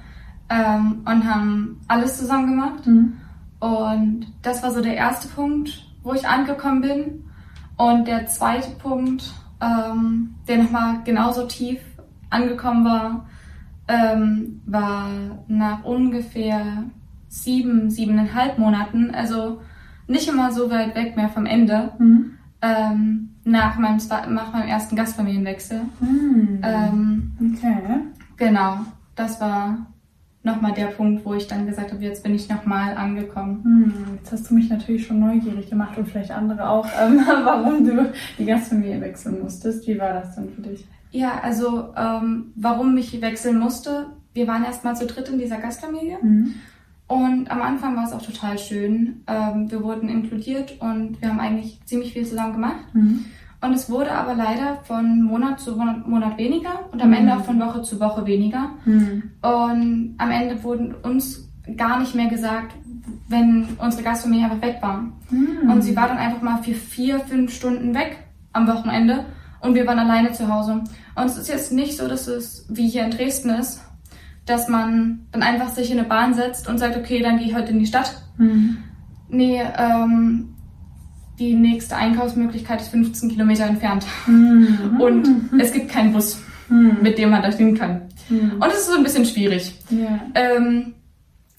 ähm, 0.50 1.02
und 1.06 1.26
haben 1.26 1.82
alles 1.88 2.18
zusammen 2.18 2.48
gemacht. 2.48 2.88
Mhm. 2.88 3.14
Und 3.60 4.28
das 4.42 4.64
war 4.64 4.72
so 4.72 4.82
der 4.82 4.96
erste 4.96 5.28
Punkt, 5.28 5.86
wo 6.02 6.14
ich 6.14 6.28
angekommen 6.28 6.82
bin. 6.82 7.26
Und 7.78 8.08
der 8.08 8.28
zweite 8.28 8.72
Punkt, 8.72 9.34
ähm, 9.62 10.36
der 10.48 10.64
nochmal 10.64 11.02
genauso 11.04 11.48
tief 11.48 11.80
angekommen 12.30 12.86
war, 12.86 13.26
ähm, 13.88 14.62
war 14.66 15.10
nach 15.48 15.84
ungefähr 15.84 16.84
sieben, 17.28 17.90
siebeneinhalb 17.90 18.58
Monaten, 18.58 19.14
also 19.14 19.62
nicht 20.08 20.28
immer 20.28 20.52
so 20.52 20.70
weit 20.70 20.96
weg 20.96 21.16
mehr 21.16 21.30
vom 21.30 21.46
Ende, 21.46 21.92
mhm. 21.98 22.38
ähm, 22.62 23.33
nach, 23.46 23.78
meinem, 23.78 24.00
nach 24.30 24.54
meinem 24.54 24.68
ersten 24.68 24.96
Gastfamilienwechsel. 24.96 25.82
Mhm. 26.00 26.62
Ähm, 26.64 27.32
okay. 27.40 28.00
Genau, 28.38 28.80
das 29.16 29.40
war 29.42 29.86
nochmal 30.44 30.74
der 30.74 30.88
Punkt, 30.88 31.26
wo 31.26 31.34
ich 31.34 31.48
dann 31.48 31.66
gesagt 31.66 31.92
habe, 31.92 32.04
jetzt 32.04 32.24
bin 32.24 32.36
ich 32.36 32.50
nochmal 32.50 32.98
angekommen. 32.98 33.64
Hm, 33.64 33.94
jetzt 34.18 34.32
hast 34.32 34.50
du 34.50 34.56
mich 34.56 34.70
natürlich 34.70 35.08
schon 35.08 35.20
neugierig 35.20 35.70
gemacht 35.70 35.98
und 35.98 36.08
vielleicht 36.08 36.32
andere 36.32 36.70
auch, 36.70 36.88
ähm, 37.02 37.22
warum 37.26 37.86
du 37.86 38.12
die 38.38 38.46
Gastfamilie 38.46 39.00
wechseln 39.02 39.42
musstest. 39.42 39.88
Wie 39.88 39.98
war 39.98 40.14
das 40.14 40.36
denn 40.36 40.50
für 40.50 40.62
dich? 40.62 40.86
Ja, 41.12 41.40
also 41.42 41.94
ähm, 41.96 42.52
warum 42.56 42.98
ich 42.98 43.22
wechseln 43.22 43.60
musste, 43.60 44.08
wir 44.34 44.48
waren 44.48 44.66
erstmal 44.66 44.96
zu 44.96 45.06
dritt 45.06 45.30
in 45.30 45.38
dieser 45.38 45.58
Gastfamilie. 45.58 46.18
Mhm. 46.22 46.56
Und 47.08 47.52
am 47.52 47.62
Anfang 47.62 47.96
war 47.96 48.06
es 48.06 48.14
auch 48.14 48.22
total 48.22 48.58
schön. 48.58 49.24
Ähm, 49.28 49.70
wir 49.70 49.84
wurden 49.84 50.10
inkludiert 50.10 50.80
und 50.80 51.22
wir 51.22 51.30
haben 51.30 51.40
eigentlich 51.40 51.80
ziemlich 51.86 52.14
viel 52.14 52.26
zusammen 52.26 52.54
gemacht. 52.54 52.94
Mhm. 52.94 53.26
Und 53.62 53.74
es 53.74 53.90
wurde 53.90 54.12
aber 54.12 54.36
leider 54.36 54.80
von 54.84 55.22
Monat 55.22 55.60
zu 55.60 55.76
Monat 55.78 56.38
weniger 56.38 56.92
und 56.92 57.02
am 57.02 57.10
mhm. 57.10 57.16
Ende 57.16 57.36
auch 57.36 57.46
von 57.46 57.60
Woche 57.60 57.82
zu 57.82 58.00
Woche 58.00 58.26
weniger. 58.26 58.72
Mhm. 58.86 59.32
Und 59.42 60.16
am 60.18 60.32
Ende 60.32 60.64
wurden 60.64 60.96
uns 60.96 61.50
gar 61.78 62.00
nicht 62.00 62.14
mehr 62.14 62.28
gesagt, 62.28 62.74
wenn 63.30 63.68
unsere 63.78 64.04
Gastfamilie 64.04 64.46
einfach 64.46 64.62
weg 64.62 64.78
war. 64.82 65.12
Mhm. 65.30 65.70
Und 65.70 65.82
sie 65.82 65.96
war 65.96 66.08
dann 66.08 66.18
einfach 66.18 66.42
mal 66.42 66.62
für 66.62 66.74
vier, 66.74 67.20
fünf 67.22 67.54
Stunden 67.54 67.94
weg 67.96 68.18
am 68.52 68.68
Wochenende 68.68 69.26
und 69.62 69.76
wir 69.76 69.88
waren 69.88 70.00
alleine 70.00 70.34
zu 70.34 70.54
Hause. 70.54 70.84
Und 71.16 71.26
es 71.26 71.38
ist 71.38 71.50
jetzt 71.50 71.72
nicht 71.72 71.98
so, 71.98 72.08
dass 72.08 72.28
es 72.28 72.66
wie 72.70 72.90
hier 72.90 73.06
in 73.06 73.12
Dresden 73.12 73.50
ist, 73.50 73.82
dass 74.46 74.68
man 74.68 75.28
dann 75.32 75.44
einfach 75.44 75.70
sich 75.70 75.92
in 75.92 76.00
eine 76.00 76.08
Bahn 76.08 76.34
setzt 76.34 76.68
und 76.68 76.78
sagt, 76.78 76.98
okay, 76.98 77.22
dann 77.22 77.38
gehe 77.38 77.48
ich 77.48 77.56
heute 77.56 77.72
in 77.72 77.80
die 77.80 77.86
Stadt. 77.86 78.22
Mhm. 78.38 78.78
Nee, 79.30 79.62
ähm, 79.78 80.54
die 81.40 81.56
nächste 81.56 81.96
Einkaufsmöglichkeit 81.96 82.82
ist 82.82 82.90
15 82.90 83.30
Kilometer 83.30 83.66
entfernt. 83.66 84.06
Mhm. 84.28 85.00
Und 85.00 85.28
es 85.60 85.72
gibt 85.72 85.90
keinen 85.90 86.14
Bus, 86.14 86.40
mhm. 86.70 86.98
mit 87.02 87.18
dem 87.18 87.30
man 87.32 87.42
da 87.42 87.50
hin 87.50 87.76
kann. 87.78 88.10
Mhm. 88.30 88.54
Und 88.60 88.68
es 88.68 88.80
ist 88.80 88.88
so 88.88 88.98
ein 88.98 89.04
bisschen 89.04 89.26
schwierig. 89.26 89.80
Yeah. 89.92 90.20
Ähm, 90.36 90.94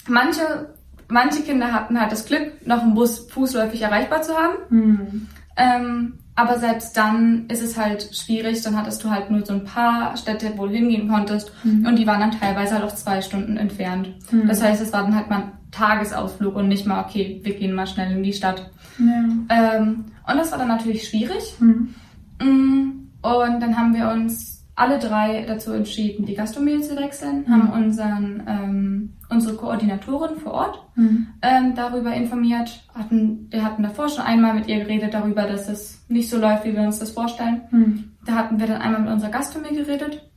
manche, 0.07 0.75
manche 1.09 1.43
Kinder 1.43 1.73
hatten 1.73 2.01
halt 2.01 2.13
das 2.13 2.27
Glück, 2.27 2.67
noch 2.67 2.83
einen 2.83 2.95
Bus 2.95 3.27
fußläufig 3.31 3.83
erreichbar 3.83 4.23
zu 4.23 4.35
haben. 4.35 4.55
Mhm. 4.69 5.27
Ähm, 5.57 6.19
aber 6.37 6.59
selbst 6.59 6.97
dann 6.97 7.47
ist 7.49 7.63
es 7.63 7.77
halt 7.77 8.11
schwierig. 8.15 8.63
Dann 8.63 8.77
hattest 8.77 9.05
du 9.05 9.11
halt 9.11 9.31
nur 9.31 9.45
so 9.47 9.53
ein 9.53 9.65
paar 9.65 10.17
Städte, 10.17 10.53
wo 10.57 10.67
du 10.67 10.73
hingehen 10.73 11.09
konntest. 11.09 11.53
Mhm. 11.63 11.87
Und 11.87 11.97
die 11.97 12.07
waren 12.07 12.21
dann 12.21 12.33
teilweise 12.33 12.75
halt 12.75 12.85
auch 12.85 12.95
zwei 12.95 13.23
Stunden 13.23 13.57
entfernt. 13.57 14.15
Mhm. 14.33 14.49
Das 14.49 14.63
heißt, 14.63 14.83
es 14.83 14.93
war 14.93 15.03
dann 15.03 15.15
halt 15.15 15.31
mal 15.31 15.37
ein 15.37 15.53
Tagesausflug 15.71 16.57
und 16.57 16.69
nicht 16.69 16.87
mal, 16.87 17.05
okay, 17.05 17.41
wir 17.43 17.55
gehen 17.55 17.73
mal 17.73 17.87
schnell 17.87 18.13
in 18.13 18.23
die 18.23 18.33
Stadt. 18.33 18.71
Ja. 18.99 19.77
Ähm, 19.77 20.05
und 20.27 20.37
das 20.37 20.51
war 20.51 20.59
dann 20.59 20.69
natürlich 20.69 21.09
schwierig. 21.09 21.55
Mhm. 21.61 21.95
Mm, 22.41 23.09
und 23.23 23.61
dann 23.61 23.77
haben 23.77 23.95
wir 23.95 24.09
uns 24.11 24.54
alle 24.77 24.99
drei 24.99 25.45
dazu 25.47 25.73
entschieden, 25.73 26.27
die 26.27 26.35
Gastronomie 26.35 26.81
zu 26.81 26.97
wechseln, 26.97 27.45
mhm. 27.47 27.53
haben 27.53 27.85
unseren, 27.85 28.43
ähm, 28.47 29.13
unsere 29.31 29.55
Koordinatorin 29.57 30.37
vor 30.37 30.53
Ort 30.53 30.83
mhm. 30.97 31.29
ähm, 31.43 31.75
darüber 31.77 32.13
informiert. 32.13 32.85
Hatten, 32.93 33.47
wir 33.51 33.65
hatten 33.65 33.83
davor 33.85 34.09
schon 34.09 34.25
einmal 34.25 34.55
mit 34.55 34.67
ihr 34.67 34.81
geredet 34.81 35.15
darüber, 35.15 35.43
dass 35.43 35.69
es 35.69 36.05
nicht 36.09 36.29
so 36.29 36.39
läuft, 36.39 36.65
wie 36.65 36.75
wir 36.75 36.83
uns 36.83 36.99
das 36.99 37.11
vorstellen. 37.11 37.63
Mhm. 37.71 38.13
Da 38.27 38.35
hatten 38.35 38.59
wir 38.59 38.67
dann 38.67 38.81
einmal 38.81 39.03
mit 39.03 39.13
unserer 39.13 39.31
Gastfamilie 39.31 39.85
geredet. 39.85 40.29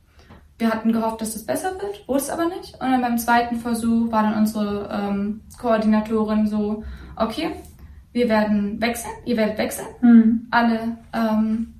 Wir 0.58 0.70
hatten 0.70 0.92
gehofft, 0.92 1.20
dass 1.20 1.36
es 1.36 1.46
besser 1.46 1.72
wird, 1.80 2.06
wurde 2.08 2.20
es 2.20 2.30
aber 2.30 2.46
nicht. 2.46 2.74
Und 2.74 2.90
dann 2.90 3.00
beim 3.00 3.18
zweiten 3.18 3.56
Versuch 3.56 4.10
war 4.10 4.24
dann 4.24 4.38
unsere 4.38 4.88
ähm, 4.92 5.40
Koordinatorin 5.56 6.46
so, 6.48 6.82
okay, 7.16 7.52
wir 8.12 8.28
werden 8.28 8.80
wechseln, 8.80 9.12
ihr 9.24 9.36
werdet 9.36 9.58
wechseln. 9.58 9.86
Mhm. 10.00 10.48
Alle 10.50 10.98
ähm, 11.12 11.74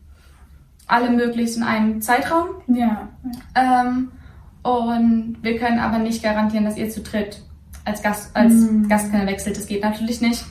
alle 0.88 1.10
möglichst 1.10 1.56
in 1.56 1.62
einem 1.62 2.00
Zeitraum. 2.00 2.48
Ja. 2.66 3.08
Ähm, 3.54 4.10
und 4.62 5.38
wir 5.42 5.58
können 5.58 5.78
aber 5.78 5.98
nicht 5.98 6.22
garantieren, 6.22 6.64
dass 6.64 6.76
ihr 6.76 6.90
zu 6.90 7.00
dritt 7.00 7.42
als 7.84 8.02
Gast, 8.02 8.34
als 8.34 8.52
mhm. 8.52 8.88
Gastkenner 8.88 9.26
wechselt. 9.26 9.56
Das 9.56 9.66
geht 9.66 9.82
natürlich 9.82 10.20
nicht. 10.20 10.44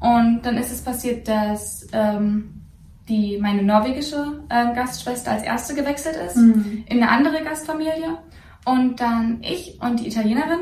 Und 0.00 0.42
dann 0.42 0.56
ist 0.56 0.72
es 0.72 0.82
passiert, 0.82 1.28
dass 1.28 1.86
ähm, 1.92 2.62
die, 3.08 3.38
meine 3.40 3.62
norwegische 3.62 4.40
äh, 4.48 4.74
Gastschwester 4.74 5.32
als 5.32 5.42
erste 5.42 5.74
gewechselt 5.74 6.16
ist 6.16 6.36
mhm. 6.36 6.84
in 6.86 7.02
eine 7.02 7.10
andere 7.10 7.42
Gastfamilie. 7.42 8.18
Und 8.64 9.00
dann 9.00 9.38
ich 9.42 9.80
und 9.80 10.00
die 10.00 10.08
Italienerin, 10.08 10.60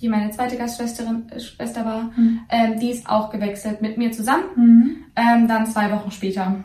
die 0.00 0.08
meine 0.08 0.30
zweite 0.30 0.56
Gastschwesterin 0.56 1.28
äh, 1.30 1.40
Schwester 1.40 1.84
war, 1.84 2.10
mhm. 2.16 2.40
ähm, 2.48 2.78
die 2.78 2.90
ist 2.90 3.08
auch 3.08 3.30
gewechselt 3.30 3.80
mit 3.80 3.96
mir 3.96 4.12
zusammen. 4.12 4.44
Mhm. 4.56 4.96
Ähm, 5.16 5.48
dann 5.48 5.66
zwei 5.66 5.90
Wochen 5.92 6.10
später. 6.10 6.64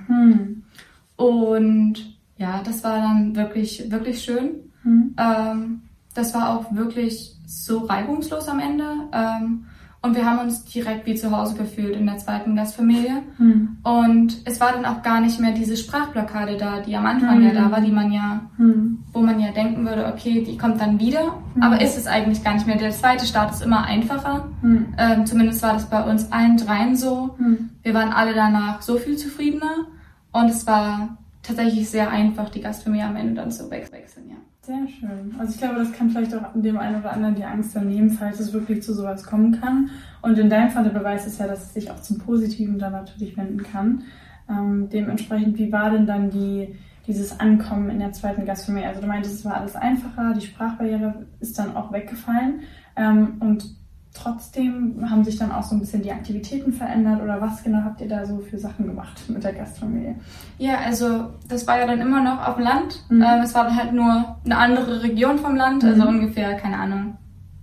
Und 1.20 2.18
ja, 2.38 2.62
das 2.64 2.82
war 2.86 2.98
dann 2.98 3.36
wirklich, 3.36 3.92
wirklich 3.92 4.24
schön. 4.24 4.52
Mhm. 4.84 5.16
Ähm, 5.18 5.82
das 6.14 6.34
war 6.34 6.58
auch 6.58 6.74
wirklich 6.74 7.36
so 7.46 7.80
reibungslos 7.80 8.48
am 8.48 8.60
Ende. 8.60 8.86
Ähm, 9.12 9.66
und 10.02 10.16
wir 10.16 10.26
haben 10.26 10.40
uns 10.40 10.64
direkt 10.64 11.06
wie 11.06 11.16
zu 11.16 11.30
Hause 11.36 11.56
gefühlt 11.56 11.94
in 11.94 12.06
der 12.06 12.18
zweiten 12.20 12.56
Gastfamilie. 12.56 13.22
Mhm. 13.38 13.80
Und 13.84 14.38
es 14.46 14.62
war 14.62 14.72
dann 14.72 14.86
auch 14.86 15.02
gar 15.02 15.20
nicht 15.20 15.42
mehr 15.42 15.52
diese 15.52 15.76
Sprachblockade 15.76 16.56
da, 16.56 16.80
die 16.80 16.96
am 16.96 17.06
Anfang 17.06 17.40
mhm. 17.40 17.48
ja 17.48 17.54
da 17.54 17.70
war, 17.70 17.82
die 17.82 17.92
man 17.92 18.14
ja, 18.14 18.50
mhm. 18.58 19.00
wo 19.12 19.20
man 19.20 19.42
ja 19.42 19.52
denken 19.52 19.86
würde, 19.86 20.06
okay, 20.06 20.42
die 20.48 20.58
kommt 20.58 20.80
dann 20.80 21.02
wieder. 21.02 21.36
Mhm. 21.54 21.64
Aber 21.64 21.82
ist 21.82 21.98
es 21.98 22.08
eigentlich 22.08 22.46
gar 22.46 22.54
nicht 22.54 22.66
mehr. 22.66 22.78
Der 22.78 22.92
zweite 22.92 23.26
Start 23.26 23.52
ist 23.52 23.62
immer 23.62 23.84
einfacher. 23.84 24.48
Mhm. 24.62 24.94
Ähm, 24.98 25.26
zumindest 25.26 25.62
war 25.64 25.74
das 25.74 25.90
bei 25.90 26.02
uns 26.02 26.32
allen 26.32 26.56
dreien 26.56 26.96
so. 26.96 27.36
Mhm. 27.38 27.72
Wir 27.84 27.94
waren 27.94 28.14
alle 28.14 28.34
danach 28.34 28.82
so 28.82 28.96
viel 28.96 29.18
zufriedener. 29.18 29.86
Und 30.32 30.50
es 30.50 30.66
war 30.68 31.18
tatsächlich 31.42 31.90
sehr 31.90 32.10
einfach, 32.10 32.50
die 32.50 32.62
Gastfamilie 32.62 33.06
am 33.06 33.16
Ende 33.16 33.34
dann 33.34 33.52
zu 33.52 33.70
wechseln, 33.72 34.30
ja. 34.30 34.36
Sehr 34.62 34.88
schön. 34.88 35.34
Also 35.40 35.54
ich 35.54 35.58
glaube, 35.58 35.80
das 35.80 35.92
kann 35.94 36.12
vielleicht 36.12 36.36
auch 36.36 36.52
dem 36.54 36.78
einen 36.78 37.00
oder 37.00 37.14
anderen 37.14 37.34
die 37.34 37.44
Angst 37.44 37.76
nehmen, 37.76 38.12
falls 38.12 38.40
es 38.40 38.54
wirklich 38.54 38.84
zu 38.84 38.94
sowas 38.94 39.24
kommen 39.24 39.60
kann. 39.60 39.90
Und 40.22 40.38
in 40.38 40.50
deinem 40.50 40.70
Fall 40.70 40.84
der 40.84 40.92
Beweis 40.92 41.26
ist 41.26 41.40
ja, 41.40 41.48
dass 41.48 41.64
es 41.64 41.74
sich 41.74 41.90
auch 41.90 42.00
zum 42.02 42.20
Positiven 42.20 42.78
dann 42.78 42.92
natürlich 42.92 43.36
wenden 43.36 43.64
kann. 43.64 44.04
Ähm, 44.48 44.90
dementsprechend, 44.90 45.58
wie 45.58 45.72
war 45.72 45.90
denn 45.90 46.06
dann 46.06 46.30
die, 46.30 46.76
dieses 47.08 47.40
Ankommen 47.40 47.90
in 47.90 47.98
der 47.98 48.12
zweiten 48.12 48.46
Gastfamilie? 48.46 48.88
Also 48.88 49.02
du 49.02 49.08
meintest, 49.08 49.36
es 49.36 49.46
war 49.46 49.56
alles 49.56 49.76
einfacher, 49.76 50.34
die 50.34 50.46
Sprachbarriere 50.46 51.26
ist 51.40 51.58
dann 51.58 51.76
auch 51.76 51.92
weggefallen. 51.92 52.62
Ähm, 52.96 53.38
und 53.40 53.76
trotzdem 54.14 55.10
haben 55.10 55.24
sich 55.24 55.38
dann 55.38 55.52
auch 55.52 55.64
so 55.64 55.76
ein 55.76 55.80
bisschen 55.80 56.02
die 56.02 56.12
Aktivitäten 56.12 56.74
verändert 56.74 57.22
oder 57.22 57.40
was 57.42 57.64
genau 57.64 57.84
habt 57.84 58.02
ihr 58.02 58.08
da 58.08 58.26
so 58.26 58.40
für 58.40 58.58
Sachen 58.58 58.88
gemacht 58.88 59.22
mit 59.30 59.44
der 59.44 59.54
Gastfamilie? 59.54 60.16
Ja, 60.58 60.80
also 60.86 61.34
das 61.48 61.68
war 61.68 61.80
ja 61.80 61.88
dann 61.88 62.02
immer 62.02 62.24
noch 62.24 62.48
auf 62.48 62.56
dem 62.56 62.64
Land. 62.64 63.04
Mhm. 63.10 63.22
Ähm, 63.22 63.42
es 63.44 63.54
war 63.54 63.66
dann 63.66 63.76
halt 63.76 63.94
nur 63.94 64.38
eine 64.44 64.58
andere 64.58 65.04
Region 65.04 65.38
vom 65.38 65.56
Land, 65.56 65.84
also 65.84 66.04
mhm. 66.04 66.20
ungefähr, 66.20 66.56
keine 66.56 66.78
Ahnung, 66.78 67.18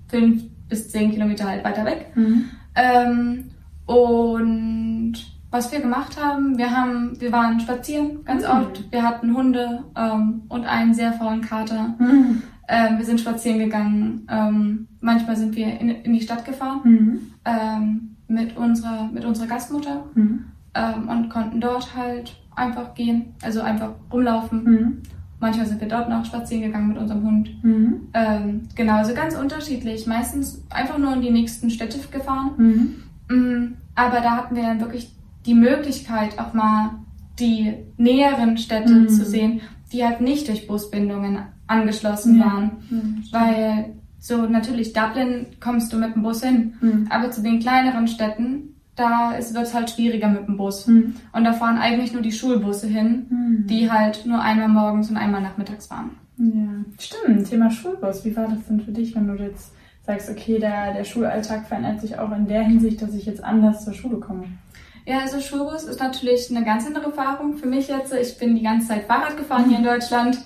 fünf 0.09 0.45
bis 0.69 0.91
zehn 0.91 1.11
Kilometer 1.13 1.49
halt 1.49 1.65
weiter 1.65 1.85
weg. 1.85 2.13
Mhm. 2.15 2.45
Ähm, 2.75 3.51
und 3.87 5.15
was 5.51 5.71
wir 5.73 5.81
gemacht 5.81 6.23
haben, 6.23 6.59
wir 6.59 6.71
haben, 6.71 7.21
wir 7.21 7.33
waren 7.33 7.61
spazieren 7.61 8.25
ganz 8.25 8.43
mhm. 8.43 8.51
oft. 8.51 8.93
Wir 8.93 9.03
hatten 9.03 9.35
Hunde 9.35 9.85
ähm, 9.97 10.43
und 10.49 10.65
einen 10.65 10.95
sehr 10.95 11.13
faulen 11.13 11.41
Kater. 11.41 11.95
Ähm, 12.69 12.99
wir 12.99 13.05
sind 13.05 13.21
spazieren 13.21 13.59
gegangen. 13.59 14.27
Ähm, 14.31 14.89
manchmal 15.01 15.37
sind 15.37 15.55
wir 15.57 15.81
in, 15.81 15.89
in, 15.89 16.13
die 16.13 16.21
Stadt 16.21 16.45
gefahren. 16.45 16.81
Mhm. 16.85 17.21
Ähm, 17.45 18.17
mit 18.29 18.57
unserer, 18.57 19.09
mit 19.13 19.25
unserer 19.25 19.47
Gastmutter 19.47 20.05
mhm. 20.15 20.47
ähm, 20.75 21.09
und 21.09 21.29
konnten 21.29 21.61
dort 21.61 21.95
halt 21.95 22.37
einfach 22.55 22.95
gehen, 22.95 23.35
also 23.43 23.61
einfach 23.61 23.91
rumlaufen. 24.13 24.65
Mhm. 24.65 25.03
Manchmal 25.39 25.67
sind 25.67 25.81
wir 25.81 25.89
dort 25.89 26.09
noch 26.09 26.25
spazieren 26.25 26.63
gegangen 26.63 26.89
mit 26.89 26.99
unserem 26.99 27.23
Hund. 27.23 27.51
Mhm. 27.63 28.09
Ähm, 28.15 28.63
genau, 28.75 28.95
also 28.95 29.15
ganz 29.15 29.37
unterschiedlich. 29.37 30.07
Meistens 30.07 30.65
einfach 30.71 30.99
nur 30.99 31.13
in 31.13 31.21
die 31.21 31.31
nächsten 31.31 31.71
Städte 31.71 31.99
gefahren. 32.11 32.53
Mhm. 32.57 32.95
Mm, 33.29 33.75
aber 33.95 34.21
da 34.21 34.37
hatten 34.37 34.57
wir 34.57 34.63
dann 34.63 34.81
wirklich 34.81 35.15
die 35.45 35.55
Möglichkeit, 35.55 36.39
auch 36.39 36.55
mal 36.55 36.91
die 37.39 37.75
näheren 37.99 38.57
Städte 38.57 38.95
mhm. 38.95 39.09
zu 39.09 39.25
sehen, 39.27 39.61
die 39.93 40.05
halt 40.05 40.23
nicht 40.23 40.49
durch 40.49 40.67
Busbindungen 40.67 41.39
angeschlossen 41.67 42.39
ja. 42.39 42.45
waren. 42.47 42.71
Mhm, 42.91 43.25
Weil 43.31 43.97
so 44.19 44.47
natürlich 44.47 44.93
Dublin 44.93 45.47
kommst 45.61 45.93
du 45.93 45.99
mit 45.99 46.15
dem 46.15 46.23
Bus 46.23 46.43
hin, 46.43 46.75
mhm. 46.81 47.07
aber 47.11 47.31
zu 47.31 47.43
den 47.43 47.61
kleineren 47.61 48.09
Städten 48.09 48.77
da 48.97 49.33
wird 49.39 49.67
es 49.67 49.75
halt 49.75 49.91
schwieriger 49.91 50.29
mit 50.29 50.49
dem 50.49 50.57
Bus. 50.57 50.87
Mhm. 50.87 51.15
Und 51.33 51.45
da 51.45 51.53
fahren 51.53 51.79
eigentlich 51.79 52.13
nur 52.13 52.23
die 52.23 52.33
Schulbusse 52.33 52.89
hin, 52.89 53.27
mhm. 53.29 53.67
die 53.67 53.91
halt 53.91 54.25
nur 54.27 54.41
einmal 54.41 54.69
morgens 54.69 55.11
und 55.11 55.19
einmal 55.19 55.43
nachmittags 55.43 55.87
fahren. 55.87 56.11
Ja, 56.39 56.85
stimmt. 56.99 57.49
Thema 57.49 57.71
Schulbus. 57.71 58.25
Wie 58.25 58.35
war 58.35 58.49
das 58.49 58.67
denn 58.67 58.81
für 58.81 58.93
dich, 58.93 59.15
wenn 59.15 59.29
du 59.29 59.35
jetzt 59.35 59.73
sagst, 60.07 60.31
okay, 60.31 60.59
der, 60.59 60.95
der 60.95 61.05
Schulalltag 61.05 61.67
verändert 61.67 62.01
sich 62.01 62.19
auch 62.19 62.33
in 62.33 62.47
der 62.47 62.63
Hinsicht, 62.63 63.01
dass 63.03 63.15
ich 63.15 63.27
jetzt 63.27 63.45
anders 63.45 63.85
zur 63.85 63.93
Schule 63.93 64.17
komme? 64.17 64.45
Ja, 65.05 65.21
also 65.21 65.41
Schulbus 65.41 65.85
ist 65.85 66.01
natürlich 66.01 66.51
eine 66.51 66.65
ganz 66.65 66.87
andere 66.87 67.07
Erfahrung 67.07 67.57
für 67.57 67.67
mich 67.67 67.89
jetzt. 67.89 68.13
Ich 68.13 68.39
bin 68.39 68.57
die 68.57 68.63
ganze 68.63 68.89
Zeit 68.89 69.05
Fahrrad 69.05 69.37
gefahren 69.37 69.69
hier 69.69 69.79
in 69.79 69.85
Deutschland. 69.85 70.39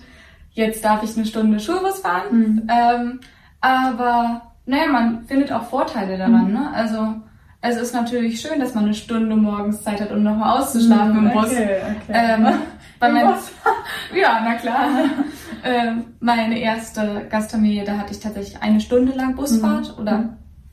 Jetzt 0.61 0.85
darf 0.85 1.03
ich 1.03 1.17
eine 1.17 1.25
Stunde 1.25 1.59
Schulbus 1.59 2.01
fahren. 2.01 2.25
Mhm. 2.31 2.69
Ähm, 2.69 3.21
aber 3.63 4.43
naja, 4.67 4.89
man 4.89 5.25
findet 5.25 5.51
auch 5.53 5.63
Vorteile 5.63 6.19
daran. 6.19 6.49
Mhm. 6.49 6.53
Ne? 6.53 6.71
Also 6.75 7.15
es 7.63 7.79
ist 7.79 7.95
natürlich 7.95 8.43
schön, 8.43 8.61
dass 8.61 8.75
man 8.75 8.85
eine 8.85 8.93
Stunde 8.93 9.37
morgens 9.37 9.83
Zeit 9.83 10.03
hat, 10.03 10.13
um 10.13 10.23
nochmal 10.23 10.59
auszuschlafen 10.59 11.17
im 11.17 11.33
Bus. 11.33 11.47
Okay, 11.47 11.79
okay. 11.81 12.13
Ähm, 12.13 12.47
weil 12.99 13.13
mein, 13.13 13.25
ja, 14.15 14.41
na 14.45 14.55
klar. 14.57 14.89
ähm, 15.65 16.05
meine 16.21 16.59
erste 16.59 17.27
Gastfamilie, 17.31 17.85
da 17.85 17.97
hatte 17.97 18.13
ich 18.13 18.21
tatsächlich 18.21 18.63
eine 18.63 18.81
Stunde 18.81 19.13
lang 19.13 19.37
Busfahrt 19.37 19.97
mhm. 19.97 20.03
oder 20.03 20.19
mhm. 20.19 20.29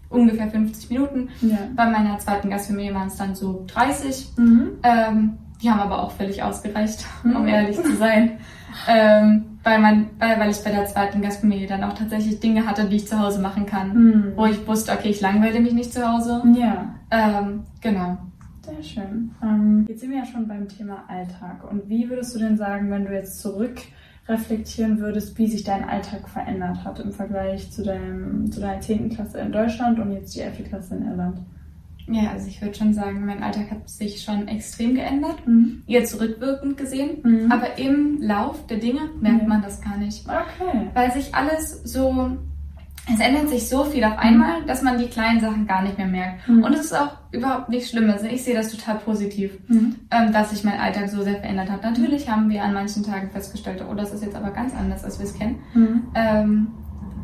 ungefähr 0.09 0.49
50 0.49 0.89
Minuten. 0.89 1.29
Ja. 1.39 1.59
Bei 1.77 1.85
meiner 1.85 2.19
zweiten 2.19 2.49
Gastfamilie 2.49 2.93
waren 2.93 3.07
es 3.07 3.15
dann 3.15 3.35
so 3.35 3.65
30. 3.73 4.33
Mhm. 4.35 4.69
Ähm, 4.83 5.37
die 5.63 5.71
haben 5.71 5.79
aber 5.79 6.03
auch 6.03 6.11
völlig 6.11 6.43
ausgereicht, 6.43 7.05
um 7.23 7.43
mhm. 7.43 7.47
ehrlich 7.47 7.81
zu 7.81 7.95
sein. 7.95 8.39
Ähm, 8.87 9.59
weil, 9.63 9.79
man, 9.79 10.07
weil, 10.19 10.39
weil 10.39 10.51
ich 10.51 10.63
bei 10.63 10.71
der 10.71 10.85
zweiten 10.85 11.21
Gastfamilie 11.21 11.67
dann 11.67 11.83
auch 11.83 11.93
tatsächlich 11.93 12.39
Dinge 12.39 12.65
hatte, 12.65 12.85
die 12.85 12.97
ich 12.97 13.07
zu 13.07 13.19
Hause 13.19 13.41
machen 13.41 13.65
kann, 13.65 13.93
mhm. 13.93 14.33
wo 14.35 14.45
ich 14.45 14.65
wusste, 14.67 14.91
okay, 14.91 15.09
ich 15.09 15.21
langweile 15.21 15.59
mich 15.59 15.73
nicht 15.73 15.93
zu 15.93 16.07
Hause. 16.07 16.41
Ja. 16.57 16.95
Ähm, 17.11 17.63
genau. 17.81 18.17
Sehr 18.61 18.83
schön. 18.83 19.31
Ähm, 19.41 19.85
jetzt 19.87 20.01
sind 20.01 20.11
wir 20.11 20.19
ja 20.19 20.25
schon 20.25 20.47
beim 20.47 20.67
Thema 20.67 21.05
Alltag. 21.07 21.69
Und 21.69 21.87
wie 21.89 22.09
würdest 22.09 22.35
du 22.35 22.39
denn 22.39 22.57
sagen, 22.57 22.91
wenn 22.91 23.05
du 23.05 23.13
jetzt 23.13 23.41
zurück 23.41 23.77
reflektieren 24.27 24.99
würdest, 24.99 25.37
wie 25.37 25.47
sich 25.47 25.63
dein 25.63 25.87
Alltag 25.87 26.27
verändert 26.27 26.83
hat 26.83 26.99
im 26.99 27.13
Vergleich 27.13 27.71
zu, 27.71 27.83
deinem, 27.83 28.51
zu 28.51 28.59
deiner 28.59 28.81
10. 28.81 29.09
Klasse 29.09 29.39
in 29.39 29.53
Deutschland 29.53 29.99
und 29.99 30.11
jetzt 30.11 30.35
die 30.35 30.41
11. 30.41 30.67
Klasse 30.67 30.95
in 30.95 31.07
Irland? 31.07 31.39
Ja, 32.09 32.31
also 32.31 32.47
ich 32.47 32.61
würde 32.61 32.75
schon 32.75 32.93
sagen, 32.93 33.25
mein 33.25 33.43
Alltag 33.43 33.69
hat 33.69 33.89
sich 33.89 34.21
schon 34.21 34.47
extrem 34.47 34.95
geändert. 34.95 35.45
Mhm. 35.45 35.83
Jetzt 35.87 36.19
rückwirkend 36.19 36.77
gesehen. 36.77 37.17
Mhm. 37.23 37.51
Aber 37.51 37.77
im 37.77 38.21
Lauf 38.21 38.65
der 38.67 38.77
Dinge 38.77 39.01
merkt 39.19 39.43
mhm. 39.43 39.49
man 39.49 39.61
das 39.61 39.81
gar 39.81 39.97
nicht. 39.97 40.25
Okay. 40.25 40.87
Weil 40.93 41.11
sich 41.11 41.35
alles 41.35 41.83
so, 41.83 42.37
es 43.13 43.19
ändert 43.19 43.49
sich 43.49 43.67
so 43.67 43.83
viel 43.83 44.05
auf 44.05 44.17
einmal, 44.17 44.63
dass 44.65 44.81
man 44.81 44.97
die 44.97 45.07
kleinen 45.07 45.41
Sachen 45.41 45.67
gar 45.67 45.81
nicht 45.81 45.97
mehr 45.97 46.07
merkt. 46.07 46.47
Mhm. 46.47 46.63
Und 46.63 46.73
es 46.73 46.85
ist 46.85 46.93
auch 46.93 47.17
überhaupt 47.31 47.67
nichts 47.67 47.89
Schlimmes. 47.89 48.23
Ich 48.23 48.43
sehe 48.43 48.55
das 48.55 48.71
total 48.71 48.99
positiv, 48.99 49.57
mhm. 49.67 49.95
ähm, 50.09 50.31
dass 50.31 50.51
sich 50.51 50.63
mein 50.63 50.79
Alltag 50.79 51.09
so 51.09 51.23
sehr 51.23 51.39
verändert 51.39 51.69
hat. 51.69 51.83
Natürlich 51.83 52.29
haben 52.29 52.49
wir 52.49 52.63
an 52.63 52.73
manchen 52.73 53.03
Tagen 53.03 53.29
festgestellt, 53.31 53.83
oh, 53.89 53.93
das 53.93 54.13
ist 54.13 54.23
jetzt 54.23 54.35
aber 54.35 54.51
ganz 54.51 54.73
anders, 54.73 55.03
als 55.03 55.19
wir 55.19 55.25
es 55.25 55.33
kennen. 55.33 55.59
Mhm. 55.73 56.07
Ähm, 56.15 56.67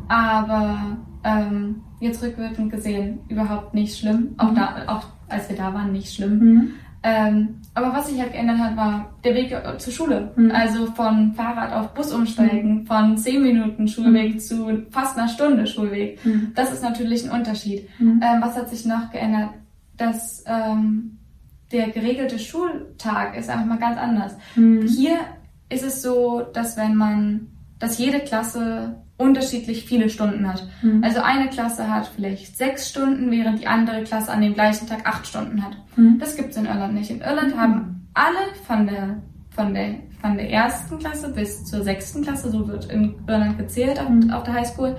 aber 0.08 0.98
ähm, 1.24 1.82
jetzt 2.00 2.22
rückwirkend 2.22 2.70
gesehen 2.70 3.20
überhaupt 3.28 3.74
nicht 3.74 3.98
schlimm. 3.98 4.34
Auch 4.36 4.50
mhm. 4.50 4.56
da, 4.56 4.84
auch 4.86 5.06
als 5.28 5.48
wir 5.48 5.56
da 5.56 5.72
waren, 5.72 5.92
nicht 5.92 6.14
schlimm. 6.14 6.38
Mhm. 6.38 6.70
Ähm, 7.02 7.60
aber 7.74 7.92
was 7.92 8.08
sich 8.08 8.18
halt 8.18 8.32
geändert 8.32 8.58
hat, 8.58 8.76
war 8.76 9.14
der 9.24 9.34
Weg 9.34 9.52
äh, 9.52 9.76
zur 9.76 9.92
Schule. 9.92 10.32
Mhm. 10.36 10.50
Also 10.52 10.86
von 10.86 11.34
Fahrrad 11.34 11.72
auf 11.72 11.92
Bus 11.92 12.12
umsteigen, 12.12 12.80
mhm. 12.80 12.86
von 12.86 13.16
10 13.18 13.42
Minuten 13.42 13.88
Schulweg 13.88 14.34
mhm. 14.34 14.38
zu 14.38 14.86
fast 14.90 15.18
einer 15.18 15.28
Stunde 15.28 15.66
Schulweg. 15.66 16.24
Mhm. 16.24 16.52
Das 16.54 16.72
ist 16.72 16.82
natürlich 16.82 17.24
ein 17.24 17.38
Unterschied. 17.38 17.88
Ähm, 18.00 18.20
was 18.40 18.56
hat 18.56 18.70
sich 18.70 18.86
noch 18.86 19.10
geändert? 19.10 19.50
Dass 19.96 20.44
ähm, 20.46 21.18
der 21.72 21.88
geregelte 21.90 22.38
Schultag 22.38 23.36
ist 23.36 23.50
einfach 23.50 23.66
mal 23.66 23.78
ganz 23.78 23.98
anders. 23.98 24.36
Hier 24.54 25.18
ist 25.68 25.84
es 25.84 26.02
so, 26.02 26.42
dass 26.52 26.76
wenn 26.76 26.94
man, 26.94 27.48
dass 27.78 27.98
jede 27.98 28.20
Klasse 28.20 29.03
unterschiedlich 29.16 29.84
viele 29.84 30.10
Stunden 30.10 30.48
hat. 30.48 30.66
Mhm. 30.82 31.04
Also 31.04 31.20
eine 31.20 31.48
Klasse 31.48 31.88
hat 31.88 32.10
vielleicht 32.14 32.56
sechs 32.56 32.88
Stunden, 32.88 33.30
während 33.30 33.60
die 33.60 33.66
andere 33.66 34.02
Klasse 34.02 34.32
an 34.32 34.40
dem 34.40 34.54
gleichen 34.54 34.88
Tag 34.88 35.06
acht 35.06 35.26
Stunden 35.26 35.64
hat. 35.64 35.76
Mhm. 35.96 36.18
Das 36.18 36.36
gibt 36.36 36.50
es 36.50 36.56
in 36.56 36.66
Irland 36.66 36.94
nicht. 36.94 37.10
In 37.10 37.20
Irland 37.20 37.54
mhm. 37.54 37.60
haben 37.60 38.08
alle 38.14 38.54
von 38.66 38.86
der, 38.86 39.22
von, 39.50 39.72
der, 39.74 39.96
von 40.20 40.36
der 40.36 40.50
ersten 40.50 40.98
Klasse 40.98 41.32
bis 41.32 41.64
zur 41.64 41.84
sechsten 41.84 42.22
Klasse, 42.22 42.50
so 42.50 42.66
wird 42.66 42.90
in 42.90 43.14
Irland 43.28 43.56
gezählt 43.56 44.00
auf, 44.00 44.08
mhm. 44.08 44.30
auf 44.30 44.42
der 44.42 44.54
Highschool, 44.54 44.96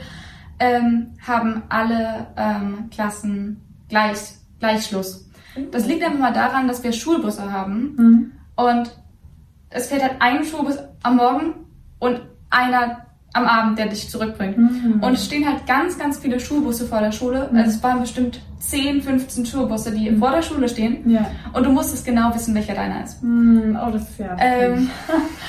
ähm, 0.60 1.08
haben 1.26 1.64
alle 1.68 2.28
ähm, 2.38 2.90
Klassen 2.92 3.62
gleich, 3.90 4.36
gleich 4.60 4.86
Schluss. 4.86 5.30
Das 5.72 5.86
liegt 5.88 6.04
einfach 6.04 6.20
mal 6.20 6.34
daran, 6.34 6.68
dass 6.68 6.84
wir 6.84 6.92
Schulbusse 6.92 7.52
haben 7.52 7.96
mhm. 7.98 8.32
und 8.56 8.92
es 9.70 9.88
fährt 9.88 10.04
halt 10.04 10.16
ein 10.20 10.46
Schulbus 10.46 10.78
am 11.04 11.18
Morgen 11.18 11.54
und 12.00 12.22
einer 12.50 13.05
am 13.36 13.46
Abend, 13.46 13.78
der 13.78 13.88
dich 13.88 14.10
zurückbringt. 14.10 14.58
Mhm. 14.58 15.02
Und 15.02 15.14
es 15.14 15.26
stehen 15.26 15.46
halt 15.46 15.68
ganz, 15.68 15.98
ganz 15.98 16.20
viele 16.20 16.40
Schulbusse 16.40 16.86
vor 16.86 17.02
der 17.02 17.12
Schule. 17.12 17.50
Mhm. 17.52 17.58
Also 17.58 17.72
es 17.72 17.84
waren 17.84 18.00
bestimmt 18.00 18.40
10, 18.60 19.02
15 19.02 19.46
Schulbusse, 19.46 19.92
die 19.92 20.10
mhm. 20.10 20.20
vor 20.20 20.32
der 20.32 20.42
Schule 20.42 20.70
stehen. 20.70 21.10
Ja. 21.10 21.30
Und 21.52 21.66
du 21.66 21.72
musstest 21.72 22.06
genau 22.06 22.34
wissen, 22.34 22.56
welcher 22.56 22.76
deiner 22.76 23.04
ist. 23.04 23.22
Mhm. 23.22 23.78
Oh, 23.82 23.92
das 23.92 24.10
ist 24.10 24.20
ja. 24.20 24.38
Ähm, 24.40 24.90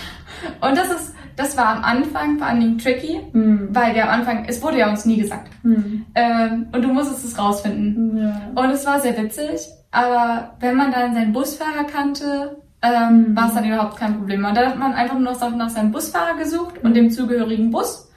und 0.61 0.77
das 0.77 0.91
ist, 0.91 1.15
das 1.37 1.57
war 1.57 1.77
am 1.77 1.85
Anfang 1.85 2.39
vor 2.39 2.49
allen 2.49 2.61
Dingen 2.61 2.79
tricky, 2.79 3.21
mhm. 3.33 3.69
weil 3.71 3.95
wir 3.95 4.03
am 4.05 4.21
Anfang, 4.21 4.47
es 4.49 4.61
wurde 4.63 4.79
ja 4.79 4.91
uns 4.91 5.05
nie 5.05 5.19
gesagt. 5.19 5.53
Mhm. 5.63 6.07
Ähm, 6.17 6.67
und 6.73 6.83
du 6.83 6.89
musstest 6.89 7.25
es 7.25 7.39
rausfinden. 7.39 8.19
Ja. 8.19 8.41
Und 8.57 8.71
es 8.71 8.85
war 8.85 8.99
sehr 8.99 9.17
witzig, 9.17 9.61
aber 9.93 10.57
wenn 10.59 10.75
man 10.75 10.91
dann 10.91 11.15
seinen 11.15 11.33
Busfahrer 11.33 11.85
kannte, 11.85 12.57
ähm, 12.87 13.37
war 13.37 13.49
es 13.49 13.55
dann 13.55 13.65
überhaupt 13.65 13.97
kein 13.97 14.17
Problem. 14.19 14.45
Und 14.45 14.57
da 14.57 14.67
hat 14.67 14.79
man 14.79 14.93
einfach 14.93 15.19
nur 15.19 15.33
noch 15.33 15.57
nach 15.57 15.71
seinem 15.71 15.93
Busfahrer 15.93 16.39
gesucht 16.39 16.79
und 16.83 16.95
dem 16.95 17.11
zugehörigen 17.11 17.71
Bus. 17.71 18.11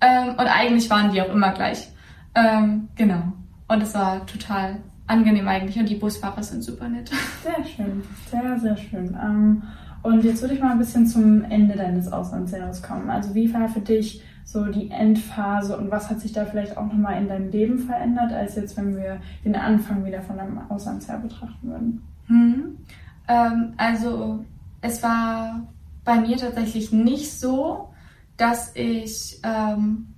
Ähm, 0.00 0.30
und 0.30 0.46
eigentlich 0.46 0.88
waren 0.90 1.10
die 1.10 1.20
auch 1.20 1.32
immer 1.32 1.52
gleich. 1.52 1.88
Ähm, 2.34 2.88
genau. 2.96 3.32
Und 3.68 3.82
es 3.82 3.94
war 3.94 4.24
total 4.26 4.76
angenehm 5.06 5.48
eigentlich 5.48 5.78
und 5.78 5.88
die 5.88 5.96
Busfahrer 5.96 6.42
sind 6.42 6.62
super 6.62 6.88
nett. 6.88 7.10
Sehr 7.42 7.64
schön, 7.64 8.02
sehr, 8.30 8.58
sehr 8.58 8.76
schön. 8.76 9.16
Ähm, 9.22 9.62
und 10.02 10.24
jetzt 10.24 10.42
würde 10.42 10.54
ich 10.54 10.60
mal 10.60 10.72
ein 10.72 10.78
bisschen 10.78 11.06
zum 11.06 11.44
Ende 11.44 11.76
deines 11.76 12.12
Auslandsjahres 12.12 12.82
kommen. 12.82 13.10
Also 13.10 13.34
wie 13.34 13.52
war 13.52 13.68
für 13.68 13.80
dich 13.80 14.22
so 14.44 14.66
die 14.66 14.90
Endphase 14.90 15.76
und 15.76 15.90
was 15.90 16.10
hat 16.10 16.20
sich 16.20 16.32
da 16.32 16.44
vielleicht 16.44 16.76
auch 16.76 16.84
nochmal 16.84 17.20
in 17.20 17.28
deinem 17.28 17.50
Leben 17.50 17.78
verändert, 17.78 18.32
als 18.32 18.56
jetzt, 18.56 18.76
wenn 18.76 18.96
wir 18.96 19.18
den 19.44 19.56
Anfang 19.56 20.04
wieder 20.04 20.20
von 20.20 20.38
einem 20.38 20.60
Auslandsjahr 20.68 21.18
betrachten 21.18 21.68
würden? 21.68 22.02
Hm. 22.26 22.78
Ähm, 23.28 23.74
also 23.76 24.44
es 24.80 25.02
war 25.02 25.66
bei 26.04 26.16
mir 26.16 26.36
tatsächlich 26.36 26.92
nicht 26.92 27.32
so, 27.32 27.88
dass 28.36 28.74
ich 28.74 29.40
ähm, 29.42 30.14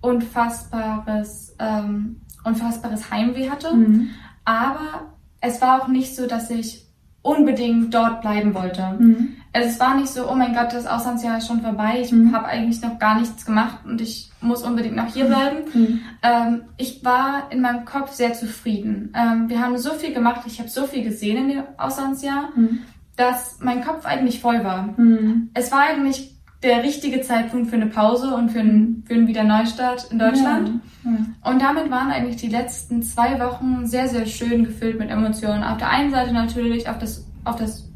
unfassbares, 0.00 1.54
ähm, 1.58 2.20
unfassbares 2.44 3.10
Heimweh 3.10 3.50
hatte. 3.50 3.74
Mhm. 3.74 4.10
Aber 4.44 5.12
es 5.40 5.60
war 5.60 5.82
auch 5.82 5.88
nicht 5.88 6.16
so, 6.16 6.26
dass 6.26 6.50
ich 6.50 6.86
unbedingt 7.22 7.94
dort 7.94 8.20
bleiben 8.20 8.54
wollte. 8.54 8.96
Mhm. 8.98 9.36
Also 9.54 9.68
es 9.68 9.78
war 9.78 9.94
nicht 9.96 10.08
so, 10.08 10.30
oh 10.30 10.34
mein 10.34 10.54
Gott, 10.54 10.72
das 10.72 10.86
Auslandsjahr 10.86 11.38
ist 11.38 11.46
schon 11.46 11.60
vorbei, 11.60 12.00
ich 12.00 12.10
mhm. 12.10 12.34
habe 12.34 12.46
eigentlich 12.46 12.80
noch 12.80 12.98
gar 12.98 13.20
nichts 13.20 13.44
gemacht 13.44 13.78
und 13.84 14.00
ich 14.00 14.30
muss 14.40 14.62
unbedingt 14.62 14.96
noch 14.96 15.12
hier 15.12 15.26
bleiben. 15.26 15.58
Mhm. 15.74 16.00
Ähm, 16.22 16.62
ich 16.78 17.04
war 17.04 17.50
in 17.50 17.60
meinem 17.60 17.84
Kopf 17.84 18.12
sehr 18.12 18.32
zufrieden. 18.32 19.12
Ähm, 19.14 19.50
wir 19.50 19.60
haben 19.60 19.76
so 19.76 19.90
viel 19.90 20.14
gemacht, 20.14 20.42
ich 20.46 20.58
habe 20.58 20.70
so 20.70 20.86
viel 20.86 21.04
gesehen 21.04 21.36
in 21.36 21.48
dem 21.48 21.64
Auslandsjahr, 21.76 22.48
mhm. 22.54 22.78
dass 23.16 23.58
mein 23.60 23.84
Kopf 23.84 24.06
eigentlich 24.06 24.40
voll 24.40 24.64
war. 24.64 24.94
Mhm. 24.96 25.50
Es 25.52 25.70
war 25.70 25.80
eigentlich 25.80 26.34
der 26.62 26.82
richtige 26.82 27.20
Zeitpunkt 27.20 27.68
für 27.68 27.76
eine 27.76 27.86
Pause 27.86 28.34
und 28.34 28.50
für 28.50 28.60
einen, 28.60 29.04
für 29.06 29.14
einen 29.14 29.26
Wiederneustart 29.26 30.10
in 30.10 30.18
Deutschland. 30.18 30.80
Ja. 31.04 31.10
Ja. 31.10 31.50
Und 31.50 31.60
damit 31.60 31.90
waren 31.90 32.10
eigentlich 32.10 32.36
die 32.36 32.48
letzten 32.48 33.02
zwei 33.02 33.38
Wochen 33.40 33.86
sehr, 33.86 34.08
sehr 34.08 34.26
schön 34.26 34.64
gefüllt 34.64 34.98
mit 34.98 35.10
Emotionen. 35.10 35.64
Auf 35.64 35.78
der 35.78 35.90
einen 35.90 36.10
Seite 36.10 36.32
natürlich 36.32 36.88
auf 36.88 36.98
das, 36.98 37.26
auf 37.44 37.56
das 37.56 37.91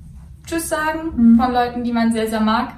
Tschüss 0.46 0.68
sagen 0.68 1.12
mhm. 1.16 1.36
von 1.36 1.52
Leuten, 1.52 1.84
die 1.84 1.92
man 1.92 2.12
sehr, 2.12 2.28
sehr 2.28 2.40
mag. 2.40 2.72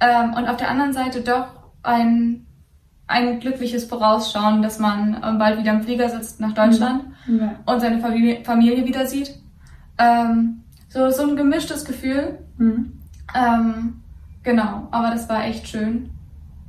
Ähm, 0.00 0.34
und 0.34 0.48
auf 0.48 0.56
der 0.56 0.70
anderen 0.70 0.92
Seite 0.92 1.20
doch 1.22 1.46
ein, 1.82 2.46
ein 3.06 3.40
glückliches 3.40 3.84
Vorausschauen, 3.84 4.62
dass 4.62 4.78
man 4.78 5.20
ähm, 5.24 5.38
bald 5.38 5.58
wieder 5.58 5.72
im 5.72 5.82
Flieger 5.82 6.08
sitzt 6.08 6.40
nach 6.40 6.52
Deutschland 6.52 7.04
Mhm. 7.26 7.40
Ja. 7.40 7.52
und 7.66 7.80
seine 7.80 8.00
Familie, 8.00 8.44
Familie 8.44 8.86
wieder 8.86 9.06
sieht. 9.06 9.38
Ähm, 9.98 10.62
so, 10.88 11.10
so 11.10 11.22
ein 11.28 11.36
gemischtes 11.36 11.84
Gefühl. 11.84 12.38
Mhm. 12.56 13.00
Ähm, 13.34 14.02
genau, 14.42 14.88
aber 14.90 15.10
das 15.10 15.28
war 15.28 15.44
echt 15.44 15.68
schön. 15.68 16.10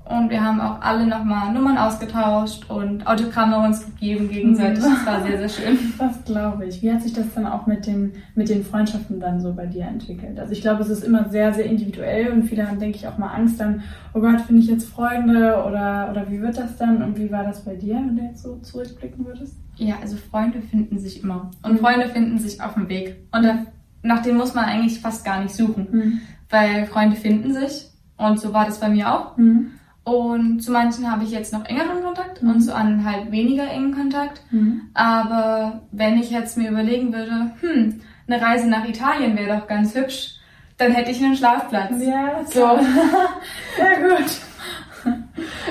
Und 0.06 0.30
wir 0.30 0.44
haben 0.44 0.60
auch 0.60 0.82
alle 0.82 1.06
nochmal 1.06 1.54
Nummern 1.54 1.78
ausgetauscht 1.78 2.70
und 2.70 3.08
Autogramme 3.08 3.60
uns 3.60 3.86
gegeben 3.86 4.30
gegenseitig. 4.30 4.84
Das 4.84 5.06
war 5.06 5.24
sehr, 5.24 5.38
sehr 5.38 5.50
schön. 5.50 5.78
Das 5.98 6.24
glaube 6.26 6.66
ich. 6.66 6.82
Wie 6.82 6.92
hat 6.92 7.02
sich 7.02 7.14
das 7.14 7.34
dann 7.36 7.46
auch 7.46 7.68
mit 7.68 7.86
den, 7.86 8.14
mit 8.36 8.50
den 8.50 8.64
Freundschaften 8.64 9.20
dann 9.20 9.40
so 9.40 9.54
bei 9.54 9.66
dir 9.66 9.86
entwickelt? 9.86 10.40
Also 10.40 10.54
ich 10.54 10.62
glaube, 10.62 10.82
es 10.82 10.90
ist 10.90 11.04
immer 11.04 11.30
sehr, 11.30 11.54
sehr 11.54 11.66
individuell 11.66 12.32
und 12.32 12.44
viele 12.44 12.68
haben, 12.68 12.80
denke 12.80 12.98
ich, 12.98 13.08
auch 13.08 13.18
mal 13.18 13.34
Angst 13.34 13.60
dann, 13.60 13.84
oh 14.14 14.20
Gott, 14.20 14.42
finde 14.42 14.62
ich 14.62 14.68
jetzt 14.68 14.90
Freunde 14.90 15.64
oder, 15.66 16.10
oder 16.12 16.30
wie 16.30 16.42
wird 16.42 16.58
das 16.58 16.78
dann 16.78 17.04
und 17.04 17.18
wie 17.18 17.32
war 17.32 17.44
das 17.44 17.64
bei 17.64 17.76
dir, 17.76 17.96
wenn 17.96 18.18
du 18.18 18.24
jetzt 18.24 18.44
so 18.44 18.58
zurückblicken 18.58 19.26
würdest? 19.26 19.56
Ja, 19.78 19.96
also 20.02 20.18
Freunde 20.18 20.62
finden 20.62 21.00
sich 21.00 21.24
immer. 21.24 21.52
Und 21.64 21.74
Mhm. 21.74 21.78
Freunde 21.78 22.10
finden 22.10 22.38
sich 22.40 22.62
auf 22.62 22.74
dem 22.74 22.90
Weg. 22.90 23.16
Und 23.32 23.44
da, 23.44 23.66
nach 24.04 24.22
denen 24.22 24.38
muss 24.38 24.54
man 24.54 24.66
eigentlich 24.66 25.00
fast 25.00 25.24
gar 25.24 25.42
nicht 25.42 25.56
suchen. 25.56 25.88
Mhm. 25.92 26.22
Weil 26.50 26.86
Freunde 26.86 27.16
finden 27.16 27.54
sich. 27.54 27.88
Und 28.18 28.40
so 28.40 28.54
war 28.54 28.66
das 28.66 28.80
bei 28.80 28.90
mir 28.90 29.12
auch. 29.14 29.38
Mhm. 29.38 29.72
Und 30.12 30.60
zu 30.62 30.72
manchen 30.72 31.10
habe 31.10 31.24
ich 31.24 31.32
jetzt 31.32 31.54
noch 31.54 31.66
engeren 31.66 32.04
Kontakt 32.04 32.42
Mhm. 32.44 32.50
und 32.50 32.62
zu 32.62 32.76
anderen 32.76 33.06
halt 33.10 33.32
weniger 33.32 33.70
engen 33.70 33.96
Kontakt. 33.96 34.42
Mhm. 34.52 34.82
Aber 34.94 35.82
wenn 35.92 36.20
ich 36.20 36.32
jetzt 36.32 36.58
mir 36.58 36.70
überlegen 36.72 37.14
würde, 37.14 37.52
hm, 37.62 38.02
eine 38.28 38.42
Reise 38.42 38.68
nach 38.70 38.86
Italien 38.88 39.38
wäre 39.38 39.58
doch 39.60 39.68
ganz 39.68 39.96
hübsch, 39.96 40.36
dann 40.78 40.92
hätte 40.94 41.12
ich 41.12 41.24
einen 41.24 41.36
Schlafplatz. 41.36 41.92
Ja, 42.00 42.42
So. 42.46 42.80
Sehr 43.78 44.10
gut. 44.10 44.32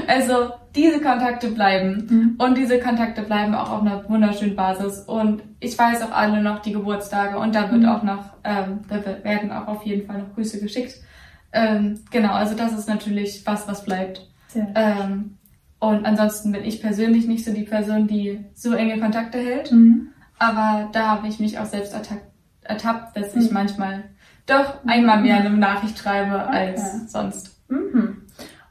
Also 0.06 0.50
diese 0.74 1.00
Kontakte 1.00 1.48
bleiben. 1.50 2.06
Mhm. 2.08 2.34
Und 2.38 2.56
diese 2.56 2.78
Kontakte 2.78 3.22
bleiben 3.22 3.54
auch 3.54 3.70
auf 3.70 3.80
einer 3.82 4.08
wunderschönen 4.08 4.56
Basis. 4.56 5.00
Und 5.00 5.42
ich 5.60 5.76
weiß 5.78 6.02
auch 6.02 6.12
alle 6.12 6.40
noch 6.42 6.60
die 6.60 6.72
Geburtstage 6.72 7.38
und 7.38 7.54
da 7.54 7.70
wird 7.70 7.82
Mhm. 7.82 7.88
auch 7.88 8.02
noch, 8.02 8.24
ähm, 8.44 8.80
da 8.88 8.96
werden 9.24 9.52
auch 9.52 9.66
auf 9.68 9.82
jeden 9.84 10.06
Fall 10.06 10.18
noch 10.18 10.34
Grüße 10.34 10.60
geschickt. 10.60 10.94
Ähm, 11.52 12.00
genau, 12.12 12.32
also 12.32 12.54
das 12.56 12.72
ist 12.72 12.88
natürlich 12.88 13.42
was, 13.44 13.66
was 13.66 13.84
bleibt. 13.84 14.28
Ähm, 14.74 15.36
und 15.78 16.04
ansonsten 16.04 16.52
bin 16.52 16.64
ich 16.64 16.80
persönlich 16.82 17.26
nicht 17.26 17.44
so 17.44 17.52
die 17.52 17.62
Person, 17.64 18.06
die 18.06 18.44
so 18.54 18.72
enge 18.74 19.00
Kontakte 19.00 19.38
hält. 19.38 19.72
Mhm. 19.72 20.08
Aber 20.38 20.88
da 20.92 21.08
habe 21.08 21.28
ich 21.28 21.38
mich 21.40 21.58
auch 21.58 21.66
selbst 21.66 21.94
ertappt, 22.64 23.16
dass 23.16 23.34
ich 23.36 23.48
Mhm. 23.48 23.54
manchmal 23.54 24.04
doch 24.46 24.84
einmal 24.86 25.20
mehr 25.22 25.36
eine 25.36 25.50
Nachricht 25.50 25.98
schreibe 25.98 26.46
als 26.48 26.80
Okay. 26.80 27.00
sonst. 27.06 27.60
Mhm. 27.68 28.22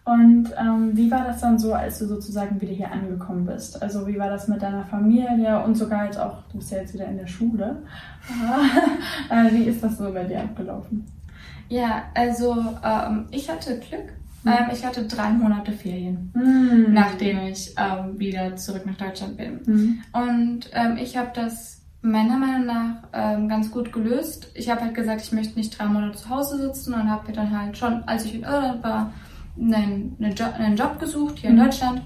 Und 0.06 0.50
ähm, 0.60 0.92
wie 0.98 1.12
war 1.12 1.24
das 1.26 1.42
dann 1.42 1.60
so, 1.60 1.74
als 1.74 2.00
du 2.00 2.08
sozusagen 2.08 2.60
wieder 2.60 2.74
hier 2.74 2.92
angekommen 2.92 3.46
bist? 3.46 3.80
Also 3.82 4.08
wie 4.08 4.18
war 4.18 4.30
das 4.30 4.48
mit 4.48 4.62
deiner 4.62 4.84
Familie 4.86 5.64
und 5.64 5.76
sogar 5.76 6.06
jetzt 6.06 6.18
auch, 6.20 6.42
du 6.52 6.58
bist 6.58 6.72
ja 6.72 6.80
jetzt 6.80 6.96
wieder 6.96 7.06
in 7.06 7.18
der 7.18 7.28
Schule. 7.28 7.84
äh, 9.30 9.52
wie 9.54 9.64
ist 9.66 9.84
das 9.84 9.98
so 9.98 10.12
bei 10.12 10.24
dir 10.24 10.42
abgelaufen? 10.42 11.06
Ja, 11.70 12.04
also 12.16 12.56
ähm, 12.84 13.28
ich 13.30 13.50
hatte 13.50 13.78
Glück. 13.80 14.14
Mhm. 14.44 14.52
Ähm, 14.52 14.66
ich 14.72 14.86
hatte 14.86 15.04
drei 15.06 15.30
Monate 15.32 15.72
Ferien, 15.72 16.32
Mhm. 16.34 16.94
nachdem 16.94 17.40
ich 17.48 17.74
ähm, 17.78 18.18
wieder 18.20 18.56
zurück 18.56 18.86
nach 18.86 18.96
Deutschland 18.98 19.38
bin. 19.38 19.60
Mhm. 19.66 20.02
Und 20.14 20.70
ähm, 20.74 20.98
ich 20.98 21.18
habe 21.18 21.32
das 21.34 21.82
meiner 22.02 22.38
Meinung 22.38 22.66
nach 22.66 22.96
ähm, 23.12 23.50
ganz 23.50 23.70
gut 23.72 23.92
gelöst. 23.92 24.50
Ich 24.54 24.70
habe 24.70 24.82
halt 24.82 24.94
gesagt, 24.96 25.22
ich 25.22 25.32
möchte 25.34 25.58
nicht 25.60 25.78
drei 25.78 25.86
Monate 25.86 26.18
zu 26.18 26.30
Hause 26.30 26.58
sitzen 26.58 26.94
und 26.94 27.10
habe 27.10 27.28
mir 27.28 27.34
dann 27.34 27.58
halt 27.60 27.78
schon, 27.78 28.04
als 28.06 28.24
ich 28.26 28.36
in 28.36 28.44
Irland 28.44 28.82
war, 28.84 29.12
einen, 29.60 30.16
einen, 30.22 30.34
Job, 30.36 30.54
einen 30.58 30.78
Job 30.78 30.98
gesucht 31.00 31.40
hier 31.40 31.50
in 31.50 31.58
Mhm. 31.58 31.64
Deutschland. 31.64 32.02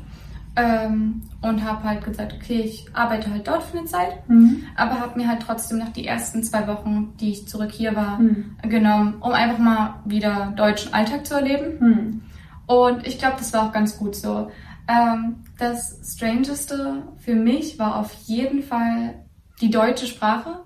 Ähm, 0.55 1.23
und 1.41 1.63
habe 1.63 1.83
halt 1.83 2.05
gesagt, 2.05 2.31
okay, 2.33 2.61
ich 2.61 2.85
arbeite 2.93 3.31
halt 3.31 3.47
dort 3.47 3.63
für 3.63 3.77
eine 3.79 3.87
Zeit, 3.87 4.27
Mhm. 4.29 4.63
aber 4.75 4.99
habe 4.99 5.19
mir 5.19 5.27
halt 5.27 5.41
trotzdem 5.41 5.79
noch 5.79 5.89
die 5.91 6.05
ersten 6.05 6.43
zwei 6.43 6.67
Wochen, 6.67 7.13
die 7.19 7.31
ich 7.31 7.47
zurück 7.47 7.71
hier 7.71 7.95
war, 7.95 8.19
Mhm. 8.19 8.55
genommen, 8.61 9.15
um 9.19 9.31
einfach 9.31 9.57
mal 9.57 9.95
wieder 10.05 10.53
deutschen 10.55 10.93
Alltag 10.93 11.25
zu 11.25 11.33
erleben. 11.33 11.79
Mhm. 11.79 12.21
Und 12.67 13.05
ich 13.07 13.17
glaube, 13.17 13.35
das 13.39 13.51
war 13.51 13.63
auch 13.67 13.71
ganz 13.71 13.97
gut 13.97 14.15
so. 14.15 14.51
Ähm, 14.87 15.37
das 15.57 15.99
Strangeste 16.15 17.03
für 17.17 17.35
mich 17.35 17.79
war 17.79 17.95
auf 17.97 18.13
jeden 18.25 18.61
Fall 18.61 19.15
die 19.59 19.71
deutsche 19.71 20.05
Sprache. 20.07 20.59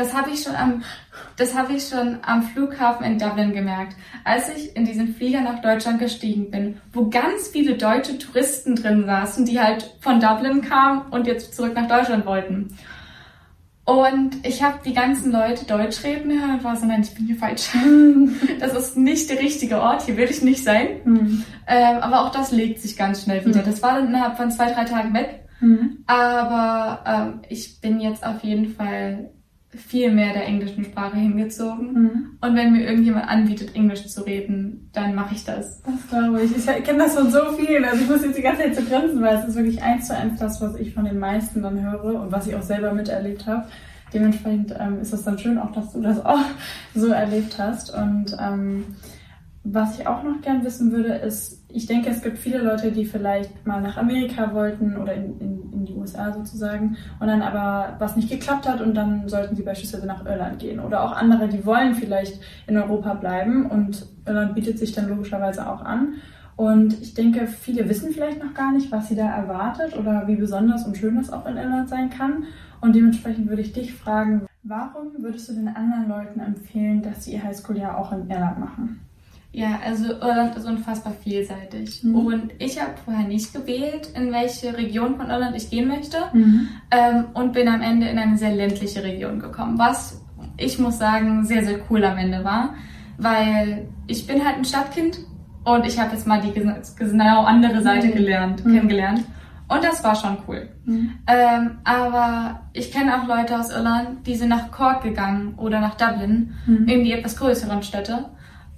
Das 0.00 0.14
habe 0.14 0.30
ich 0.30 0.42
schon 0.42 0.56
am, 0.56 0.82
das 1.36 1.54
habe 1.54 1.74
ich 1.74 1.86
schon 1.86 2.20
am 2.22 2.42
Flughafen 2.42 3.04
in 3.04 3.18
Dublin 3.18 3.52
gemerkt, 3.52 3.94
als 4.24 4.48
ich 4.48 4.74
in 4.74 4.86
diesen 4.86 5.14
Flieger 5.14 5.42
nach 5.42 5.60
Deutschland 5.60 5.98
gestiegen 5.98 6.50
bin, 6.50 6.80
wo 6.94 7.10
ganz 7.10 7.48
viele 7.48 7.76
deutsche 7.76 8.16
Touristen 8.16 8.76
drin 8.76 9.04
saßen, 9.04 9.44
die 9.44 9.60
halt 9.60 9.94
von 10.00 10.18
Dublin 10.18 10.62
kamen 10.62 11.02
und 11.10 11.26
jetzt 11.26 11.54
zurück 11.54 11.74
nach 11.74 11.86
Deutschland 11.86 12.24
wollten. 12.24 12.74
Und 13.84 14.46
ich 14.46 14.62
habe 14.62 14.78
die 14.82 14.94
ganzen 14.94 15.32
Leute 15.32 15.66
Deutsch 15.66 16.02
reden 16.02 16.32
hören 16.32 16.54
und 16.54 16.64
war 16.64 16.76
so, 16.76 16.86
nein, 16.86 17.02
ich 17.02 17.14
bin 17.14 17.26
hier 17.26 17.36
falsch. 17.36 17.68
Das 18.58 18.74
ist 18.74 18.96
nicht 18.96 19.28
der 19.28 19.38
richtige 19.38 19.82
Ort, 19.82 20.02
hier 20.02 20.16
will 20.16 20.30
ich 20.30 20.40
nicht 20.40 20.64
sein. 20.64 21.00
Mhm. 21.04 21.44
Ähm, 21.66 21.96
aber 22.00 22.22
auch 22.22 22.32
das 22.32 22.52
legt 22.52 22.80
sich 22.80 22.96
ganz 22.96 23.24
schnell 23.24 23.44
wieder. 23.44 23.60
Mhm. 23.60 23.66
Das 23.66 23.82
war 23.82 23.96
dann 23.96 24.08
innerhalb 24.08 24.38
von 24.38 24.50
zwei, 24.50 24.72
drei 24.72 24.84
Tagen 24.84 25.12
weg. 25.12 25.46
Mhm. 25.60 26.04
Aber 26.06 27.04
ähm, 27.06 27.42
ich 27.50 27.82
bin 27.82 28.00
jetzt 28.00 28.24
auf 28.24 28.42
jeden 28.42 28.74
Fall 28.74 29.30
viel 29.76 30.10
mehr 30.10 30.32
der 30.32 30.46
englischen 30.46 30.84
Sprache 30.84 31.16
hingezogen. 31.16 31.92
Mhm. 31.92 32.38
Und 32.40 32.56
wenn 32.56 32.72
mir 32.72 32.84
irgendjemand 32.84 33.28
anbietet, 33.28 33.74
Englisch 33.76 34.06
zu 34.08 34.22
reden, 34.22 34.90
dann 34.92 35.14
mache 35.14 35.34
ich 35.34 35.44
das. 35.44 35.80
Das 35.82 36.08
glaube 36.08 36.42
ich. 36.42 36.56
Ich 36.56 36.66
kenne 36.84 36.98
das 36.98 37.14
von 37.14 37.30
so 37.30 37.52
vielen. 37.52 37.84
Also 37.84 38.02
ich 38.02 38.10
muss 38.10 38.24
jetzt 38.24 38.36
die 38.36 38.42
ganze 38.42 38.62
Zeit 38.62 38.74
zu 38.74 38.84
grinsen, 38.84 39.22
weil 39.22 39.36
es 39.36 39.48
ist 39.48 39.54
wirklich 39.54 39.80
eins 39.82 40.08
zu 40.08 40.16
eins 40.16 40.40
das, 40.40 40.60
was 40.60 40.74
ich 40.76 40.92
von 40.92 41.04
den 41.04 41.18
meisten 41.18 41.62
dann 41.62 41.80
höre 41.80 42.20
und 42.20 42.32
was 42.32 42.48
ich 42.48 42.56
auch 42.56 42.62
selber 42.62 42.92
miterlebt 42.92 43.46
habe. 43.46 43.66
Dementsprechend 44.12 44.74
ähm, 44.76 45.00
ist 45.00 45.12
es 45.12 45.22
dann 45.22 45.38
schön 45.38 45.56
auch, 45.56 45.70
dass 45.70 45.92
du 45.92 46.02
das 46.02 46.24
auch 46.24 46.44
so 46.94 47.08
erlebt 47.08 47.56
hast. 47.58 47.94
Und 47.94 48.36
ähm, 48.40 48.96
was 49.62 49.98
ich 49.98 50.06
auch 50.06 50.22
noch 50.22 50.40
gern 50.40 50.64
wissen 50.64 50.90
würde, 50.90 51.14
ist, 51.14 51.64
ich 51.68 51.86
denke, 51.86 52.08
es 52.08 52.22
gibt 52.22 52.38
viele 52.38 52.58
Leute, 52.58 52.92
die 52.92 53.04
vielleicht 53.04 53.66
mal 53.66 53.80
nach 53.80 53.98
Amerika 53.98 54.54
wollten 54.54 54.96
oder 54.96 55.12
in, 55.14 55.38
in, 55.38 55.72
in 55.72 55.84
die 55.84 55.92
USA 55.92 56.32
sozusagen 56.32 56.96
und 57.20 57.26
dann 57.26 57.42
aber 57.42 57.96
was 57.98 58.16
nicht 58.16 58.30
geklappt 58.30 58.66
hat 58.66 58.80
und 58.80 58.94
dann 58.94 59.28
sollten 59.28 59.54
sie 59.54 59.62
beispielsweise 59.62 60.06
nach 60.06 60.24
Irland 60.24 60.58
gehen. 60.58 60.80
Oder 60.80 61.04
auch 61.04 61.12
andere, 61.12 61.46
die 61.46 61.64
wollen 61.66 61.94
vielleicht 61.94 62.40
in 62.66 62.78
Europa 62.78 63.14
bleiben 63.14 63.66
und 63.66 64.06
Irland 64.26 64.54
bietet 64.54 64.78
sich 64.78 64.92
dann 64.92 65.08
logischerweise 65.08 65.68
auch 65.68 65.82
an. 65.82 66.14
Und 66.56 67.00
ich 67.00 67.14
denke, 67.14 67.46
viele 67.46 67.88
wissen 67.88 68.12
vielleicht 68.12 68.42
noch 68.42 68.54
gar 68.54 68.72
nicht, 68.72 68.90
was 68.90 69.08
sie 69.08 69.16
da 69.16 69.30
erwartet 69.30 69.96
oder 69.96 70.26
wie 70.26 70.36
besonders 70.36 70.86
und 70.86 70.96
schön 70.96 71.16
das 71.16 71.32
auch 71.32 71.46
in 71.46 71.56
Irland 71.56 71.88
sein 71.88 72.10
kann. 72.10 72.44
Und 72.80 72.94
dementsprechend 72.94 73.48
würde 73.48 73.62
ich 73.62 73.72
dich 73.72 73.94
fragen, 73.94 74.46
warum 74.62 75.12
würdest 75.18 75.48
du 75.48 75.52
den 75.52 75.68
anderen 75.68 76.08
Leuten 76.08 76.40
empfehlen, 76.40 77.02
dass 77.02 77.24
sie 77.24 77.32
ihr 77.32 77.42
Highschool-Jahr 77.42 77.96
auch 77.96 78.12
in 78.12 78.28
Irland 78.30 78.58
machen? 78.58 79.00
Ja, 79.52 79.80
also 79.84 80.12
Irland 80.12 80.54
ist 80.56 80.64
unfassbar 80.66 81.12
vielseitig. 81.24 82.04
Mhm. 82.04 82.14
Und 82.14 82.52
ich 82.58 82.80
habe 82.80 82.92
vorher 83.04 83.26
nicht 83.26 83.52
gewählt, 83.52 84.08
in 84.14 84.30
welche 84.32 84.76
Region 84.76 85.16
von 85.16 85.28
Irland 85.28 85.56
ich 85.56 85.70
gehen 85.70 85.88
möchte. 85.88 86.18
Mhm. 86.32 86.68
ähm, 86.92 87.24
und 87.34 87.52
bin 87.52 87.66
am 87.68 87.82
Ende 87.82 88.06
in 88.08 88.18
eine 88.18 88.36
sehr 88.38 88.54
ländliche 88.54 89.02
Region 89.02 89.40
gekommen, 89.40 89.78
was 89.78 90.22
ich 90.56 90.78
muss 90.78 90.98
sagen 90.98 91.44
sehr, 91.44 91.64
sehr 91.64 91.78
cool 91.90 92.04
am 92.04 92.16
Ende 92.18 92.44
war, 92.44 92.74
weil 93.18 93.88
ich 94.06 94.26
bin 94.26 94.44
halt 94.44 94.56
ein 94.56 94.64
Stadtkind 94.64 95.18
und 95.64 95.84
ich 95.86 95.98
habe 95.98 96.12
jetzt 96.12 96.26
mal 96.26 96.40
die 96.40 96.52
genau 96.52 97.42
andere 97.44 97.82
Seite 97.82 98.06
Mhm. 98.08 98.12
gelernt, 98.12 98.64
Mhm. 98.64 98.72
kennengelernt 98.74 99.24
und 99.68 99.82
das 99.84 100.02
war 100.04 100.14
schon 100.14 100.38
cool. 100.48 100.68
Mhm. 100.84 101.12
Ähm, 101.26 101.78
aber 101.84 102.60
ich 102.72 102.92
kenne 102.92 103.14
auch 103.20 103.26
Leute 103.26 103.58
aus 103.58 103.70
Irland, 103.70 104.26
die 104.26 104.34
sind 104.36 104.48
nach 104.48 104.70
Cork 104.70 105.02
gegangen 105.02 105.54
oder 105.56 105.80
nach 105.80 105.96
Dublin, 105.96 106.54
Mhm. 106.66 106.88
in 106.88 107.04
die 107.04 107.12
etwas 107.12 107.36
größeren 107.36 107.82
Städte. 107.82 108.26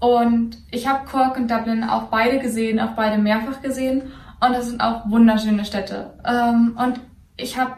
Und 0.02 0.56
ich 0.72 0.88
habe 0.88 1.06
Cork 1.08 1.36
und 1.36 1.48
Dublin 1.48 1.84
auch 1.84 2.08
beide 2.08 2.40
gesehen, 2.40 2.80
auch 2.80 2.96
beide 2.96 3.22
mehrfach 3.22 3.62
gesehen. 3.62 4.02
Und 4.44 4.52
das 4.52 4.66
sind 4.66 4.80
auch 4.80 5.08
wunderschöne 5.08 5.64
Städte. 5.64 6.14
Ähm, 6.26 6.76
und 6.76 6.98
ich 7.36 7.56
habe 7.56 7.74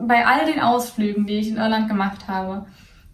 bei 0.00 0.24
all 0.24 0.46
den 0.46 0.60
Ausflügen, 0.60 1.26
die 1.26 1.38
ich 1.38 1.48
in 1.48 1.56
Irland 1.56 1.88
gemacht 1.88 2.28
habe, 2.28 2.66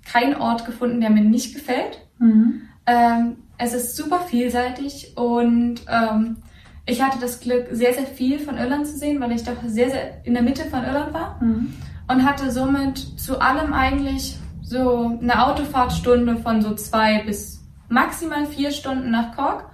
keinen 0.05 0.37
Ort 0.37 0.67
gefunden, 0.67 1.01
der 1.01 1.09
mir 1.09 1.23
nicht 1.23 1.55
gefällt. 1.55 2.07
Mhm. 2.19 2.69
Ähm, 2.85 3.37
es 3.57 3.73
ist 3.73 3.97
super 3.97 4.19
vielseitig 4.19 5.17
und 5.17 5.77
ähm, 5.89 6.37
ich 6.85 7.01
hatte 7.01 7.19
das 7.19 7.41
Glück, 7.41 7.69
sehr, 7.71 7.95
sehr 7.95 8.05
viel 8.05 8.39
von 8.39 8.59
Irland 8.59 8.87
zu 8.87 8.99
sehen, 8.99 9.19
weil 9.23 9.33
ich 9.33 9.45
doch 9.45 9.57
sehr, 9.65 9.89
sehr 9.89 10.27
in 10.27 10.35
der 10.35 10.43
Mitte 10.43 10.67
von 10.67 10.85
Irland 10.85 11.15
war 11.15 11.39
Mhm. 11.41 11.73
und 12.09 12.23
hatte 12.23 12.51
somit 12.51 12.99
zu 12.99 13.41
allem 13.41 13.73
eigentlich 13.73 14.37
so 14.61 15.19
eine 15.23 15.47
Autofahrtstunde 15.47 16.37
von 16.37 16.61
so 16.61 16.75
zwei 16.75 17.23
bis 17.25 17.54
maximal 17.89 18.47
vier 18.47 18.71
Stunden 18.71 19.11
nach 19.11 19.35
Cork. 19.37 19.71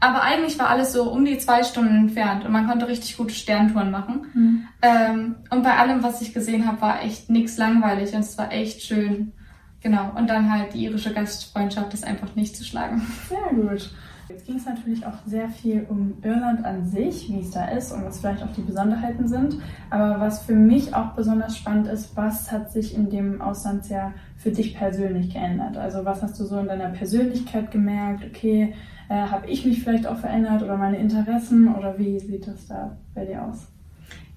Aber 0.00 0.22
eigentlich 0.22 0.58
war 0.58 0.68
alles 0.68 0.92
so 0.92 1.10
um 1.10 1.24
die 1.24 1.38
zwei 1.38 1.62
Stunden 1.62 1.96
entfernt 1.96 2.44
und 2.44 2.52
man 2.52 2.68
konnte 2.68 2.86
richtig 2.88 3.16
gute 3.16 3.32
Sterntouren 3.32 3.90
machen. 3.90 4.26
Mhm. 4.34 4.68
Ähm, 4.82 5.36
und 5.48 5.62
bei 5.62 5.78
allem, 5.78 6.02
was 6.02 6.20
ich 6.20 6.34
gesehen 6.34 6.66
habe, 6.66 6.82
war 6.82 7.02
echt 7.02 7.30
nix 7.30 7.56
langweilig 7.56 8.12
und 8.12 8.20
es 8.20 8.36
war 8.36 8.52
echt 8.52 8.82
schön. 8.82 9.32
Genau. 9.80 10.12
Und 10.14 10.28
dann 10.28 10.52
halt 10.52 10.74
die 10.74 10.84
irische 10.84 11.14
Gastfreundschaft 11.14 11.94
ist 11.94 12.04
einfach 12.04 12.34
nicht 12.34 12.56
zu 12.56 12.64
schlagen. 12.64 13.06
Sehr 13.28 13.54
gut. 13.54 13.90
Jetzt 14.28 14.46
ging 14.46 14.56
es 14.56 14.64
natürlich 14.64 15.04
auch 15.06 15.18
sehr 15.26 15.48
viel 15.48 15.86
um 15.88 16.14
Irland 16.22 16.64
an 16.64 16.86
sich, 16.86 17.28
wie 17.30 17.40
es 17.40 17.50
da 17.50 17.66
ist 17.66 17.92
und 17.92 18.04
was 18.04 18.20
vielleicht 18.20 18.42
auch 18.42 18.52
die 18.52 18.62
Besonderheiten 18.62 19.28
sind. 19.28 19.58
Aber 19.90 20.20
was 20.20 20.44
für 20.44 20.54
mich 20.54 20.94
auch 20.94 21.12
besonders 21.12 21.56
spannend 21.56 21.88
ist, 21.88 22.16
was 22.16 22.50
hat 22.50 22.72
sich 22.72 22.94
in 22.94 23.10
dem 23.10 23.42
Auslandsjahr 23.42 24.14
für 24.36 24.50
dich 24.50 24.76
persönlich 24.76 25.32
geändert? 25.32 25.76
Also 25.76 26.04
was 26.04 26.22
hast 26.22 26.40
du 26.40 26.44
so 26.44 26.58
in 26.58 26.66
deiner 26.66 26.88
Persönlichkeit 26.88 27.70
gemerkt? 27.70 28.24
Okay, 28.24 28.74
äh, 29.08 29.14
habe 29.14 29.46
ich 29.46 29.66
mich 29.66 29.82
vielleicht 29.82 30.06
auch 30.06 30.16
verändert 30.16 30.62
oder 30.62 30.76
meine 30.76 30.96
Interessen 30.96 31.74
oder 31.74 31.98
wie 31.98 32.18
sieht 32.18 32.46
das 32.46 32.66
da 32.66 32.96
bei 33.14 33.26
dir 33.26 33.44
aus? 33.44 33.66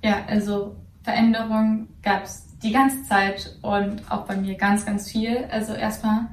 Ja, 0.03 0.17
also 0.27 0.75
Veränderung 1.03 1.87
gab 2.03 2.23
es 2.23 2.47
die 2.61 2.71
ganze 2.71 3.03
Zeit 3.03 3.57
und 3.61 4.01
auch 4.11 4.25
bei 4.25 4.35
mir 4.35 4.55
ganz, 4.55 4.85
ganz 4.85 5.09
viel. 5.09 5.45
Also 5.51 5.73
erstmal 5.73 6.27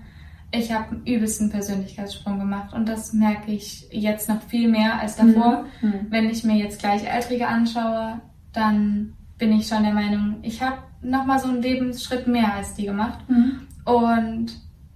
ich 0.54 0.72
habe 0.72 0.90
einen 0.90 1.06
übelsten 1.06 1.50
Persönlichkeitssprung 1.50 2.38
gemacht 2.38 2.72
und 2.72 2.88
das 2.88 3.12
merke 3.12 3.50
ich 3.50 3.88
jetzt 3.90 4.28
noch 4.28 4.42
viel 4.42 4.68
mehr 4.68 5.00
als 5.00 5.16
davor. 5.16 5.64
Mhm. 5.80 5.88
mhm. 5.88 6.06
Wenn 6.10 6.30
ich 6.30 6.44
mir 6.44 6.56
jetzt 6.56 6.78
gleich 6.78 7.04
Ältere 7.04 7.46
anschaue, 7.46 8.20
dann 8.52 9.14
bin 9.38 9.52
ich 9.52 9.66
schon 9.66 9.82
der 9.82 9.92
Meinung, 9.92 10.36
ich 10.42 10.62
habe 10.62 10.78
nochmal 11.02 11.38
so 11.38 11.48
einen 11.48 11.62
Lebensschritt 11.62 12.26
mehr 12.26 12.54
als 12.54 12.74
die 12.74 12.86
gemacht. 12.86 13.18
Mhm. 13.28 13.66
Und 13.84 14.46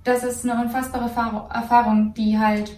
das 0.05 0.25
ist 0.25 0.49
eine 0.49 0.63
unfassbare 0.63 1.11
Erfahrung, 1.53 2.15
die 2.15 2.39
halt 2.39 2.73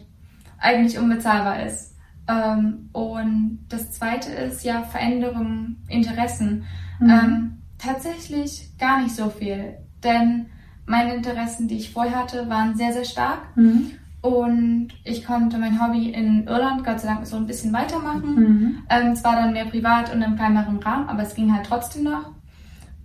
eigentlich 0.58 0.98
unbezahlbar 0.98 1.64
ist. 1.64 1.94
Ähm, 2.28 2.88
und 2.92 3.60
das 3.68 3.92
zweite 3.92 4.30
ist 4.30 4.64
ja 4.64 4.82
Veränderung, 4.82 5.76
Interessen. 5.88 6.64
Mhm. 6.98 7.10
Ähm, 7.10 7.58
tatsächlich 7.78 8.76
gar 8.78 9.02
nicht 9.02 9.14
so 9.14 9.30
viel, 9.30 9.74
denn 10.02 10.46
meine 10.90 11.14
Interessen, 11.14 11.68
die 11.68 11.76
ich 11.76 11.92
vorher 11.92 12.18
hatte, 12.18 12.50
waren 12.50 12.74
sehr, 12.74 12.92
sehr 12.92 13.05
stark. 13.05 13.57
Mhm. 13.57 13.92
Und 14.22 14.88
ich 15.05 15.24
konnte 15.24 15.57
mein 15.57 15.81
Hobby 15.81 16.11
in 16.11 16.46
Irland 16.46 16.85
Gott 16.85 17.00
sei 17.00 17.09
Dank 17.09 17.26
so 17.26 17.37
ein 17.37 17.46
bisschen 17.46 17.72
weitermachen. 17.72 18.35
Mhm. 18.35 18.79
Ähm, 18.90 19.16
zwar 19.16 19.37
dann 19.37 19.55
mehr 19.55 19.64
privat 19.64 20.12
und 20.12 20.20
im 20.20 20.37
kleineren 20.37 20.79
Rahmen, 20.79 21.09
aber 21.09 21.22
es 21.22 21.35
ging 21.35 21.55
halt 21.55 21.64
trotzdem 21.64 22.05
noch. 22.05 22.33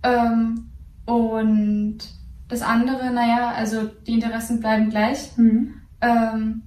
Ähm, 0.02 0.66
und 1.06 1.98
das 2.48 2.60
andere, 2.60 3.10
naja, 3.12 3.52
also 3.56 3.88
die 4.06 4.14
Interessen 4.14 4.60
bleiben 4.60 4.90
gleich. 4.90 5.30
Mhm. 5.38 5.74
Ähm, 6.02 6.62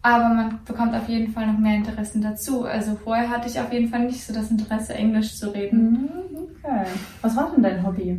aber 0.00 0.34
man 0.34 0.58
bekommt 0.64 0.96
auf 0.96 1.08
jeden 1.08 1.32
Fall 1.32 1.46
noch 1.46 1.58
mehr 1.58 1.76
Interessen 1.76 2.22
dazu. 2.22 2.64
Also 2.64 2.96
vorher 2.96 3.30
hatte 3.30 3.48
ich 3.48 3.60
auf 3.60 3.72
jeden 3.72 3.88
Fall 3.88 4.06
nicht 4.06 4.24
so 4.24 4.34
das 4.34 4.50
Interesse, 4.50 4.94
Englisch 4.94 5.36
zu 5.36 5.54
reden. 5.54 6.10
Mhm, 6.62 6.70
okay. 6.70 6.86
Was 7.20 7.36
war 7.36 7.50
denn 7.50 7.62
dein 7.62 7.86
Hobby? 7.86 8.18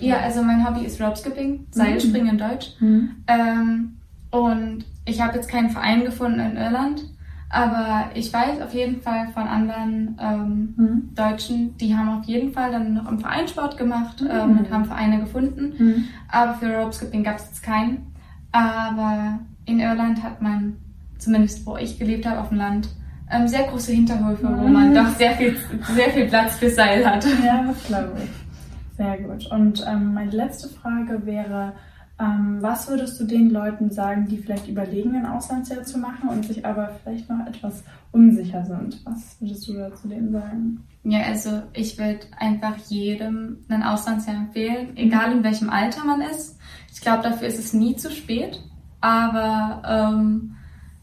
ja, 0.00 0.20
also 0.20 0.42
mein 0.42 0.66
Hobby 0.66 0.84
ist 0.84 1.00
Ropeskipping, 1.00 1.66
Seilspringen 1.70 2.26
mhm. 2.26 2.32
in 2.32 2.38
Deutsch. 2.38 2.72
Mhm. 2.80 3.10
Ähm, 3.26 3.96
und 4.30 4.84
ich 5.04 5.20
habe 5.20 5.36
jetzt 5.36 5.48
keinen 5.48 5.70
Verein 5.70 6.04
gefunden 6.04 6.40
in 6.40 6.56
Irland, 6.56 7.04
aber 7.50 8.10
ich 8.14 8.32
weiß 8.32 8.60
auf 8.60 8.74
jeden 8.74 9.00
Fall 9.00 9.28
von 9.28 9.44
anderen 9.44 10.18
ähm, 10.20 10.74
mhm. 10.76 11.14
Deutschen, 11.14 11.76
die 11.78 11.96
haben 11.96 12.20
auf 12.20 12.24
jeden 12.26 12.52
Fall 12.52 12.70
dann 12.70 12.94
noch 12.94 13.10
im 13.10 13.18
Verein 13.18 13.48
Sport 13.48 13.78
gemacht 13.78 14.20
mhm. 14.20 14.28
ähm, 14.30 14.58
und 14.58 14.70
haben 14.70 14.84
Vereine 14.84 15.20
gefunden. 15.20 15.72
Mhm. 15.78 16.04
Aber 16.30 16.54
für 16.54 16.76
Ropeskipping 16.76 17.24
gab 17.24 17.36
es 17.36 17.46
jetzt 17.46 17.62
keinen. 17.62 18.12
Aber 18.52 19.38
in 19.64 19.80
Irland 19.80 20.22
hat 20.22 20.42
man 20.42 20.76
zumindest 21.18 21.66
wo 21.66 21.76
ich 21.76 21.98
gelebt 21.98 22.26
habe 22.26 22.40
auf 22.40 22.48
dem 22.48 22.58
Land, 22.58 22.88
ähm, 23.30 23.48
sehr 23.48 23.64
große 23.64 23.92
Hinterhöfe, 23.92 24.48
wo 24.48 24.68
man 24.68 24.94
doch 24.94 25.08
sehr 25.16 25.32
viel, 25.32 25.56
sehr 25.94 26.10
viel 26.10 26.26
Platz 26.26 26.56
für 26.56 26.70
Seil 26.70 27.04
hat. 27.04 27.24
Ja, 27.44 27.64
das 27.66 27.84
glaube 27.84 28.12
ich. 28.24 28.96
Sehr 28.96 29.18
gut. 29.18 29.46
Und 29.50 29.84
ähm, 29.88 30.14
meine 30.14 30.30
letzte 30.30 30.68
Frage 30.68 31.24
wäre, 31.24 31.74
ähm, 32.20 32.58
was 32.60 32.88
würdest 32.88 33.20
du 33.20 33.24
den 33.24 33.50
Leuten 33.50 33.90
sagen, 33.90 34.26
die 34.26 34.38
vielleicht 34.38 34.66
überlegen, 34.66 35.14
ein 35.14 35.26
Auslandsjahr 35.26 35.84
zu 35.84 35.98
machen 35.98 36.28
und 36.28 36.44
sich 36.44 36.66
aber 36.66 36.90
vielleicht 37.02 37.30
noch 37.30 37.46
etwas 37.46 37.84
unsicher 38.10 38.64
sind? 38.64 39.00
Was 39.04 39.36
würdest 39.40 39.68
du 39.68 39.74
dazu 39.74 40.08
denen 40.08 40.32
sagen? 40.32 40.84
Ja, 41.04 41.20
also 41.22 41.62
ich 41.74 41.96
würde 41.96 42.26
einfach 42.38 42.76
jedem 42.88 43.58
ein 43.68 43.84
Auslandsjahr 43.84 44.36
empfehlen, 44.36 44.96
egal 44.96 45.30
in 45.30 45.44
welchem 45.44 45.70
Alter 45.70 46.04
man 46.04 46.20
ist. 46.20 46.58
Ich 46.92 47.00
glaube, 47.00 47.22
dafür 47.22 47.46
ist 47.46 47.58
es 47.58 47.72
nie 47.72 47.94
zu 47.94 48.10
spät. 48.10 48.60
Aber 49.00 49.82
ähm, 49.86 50.56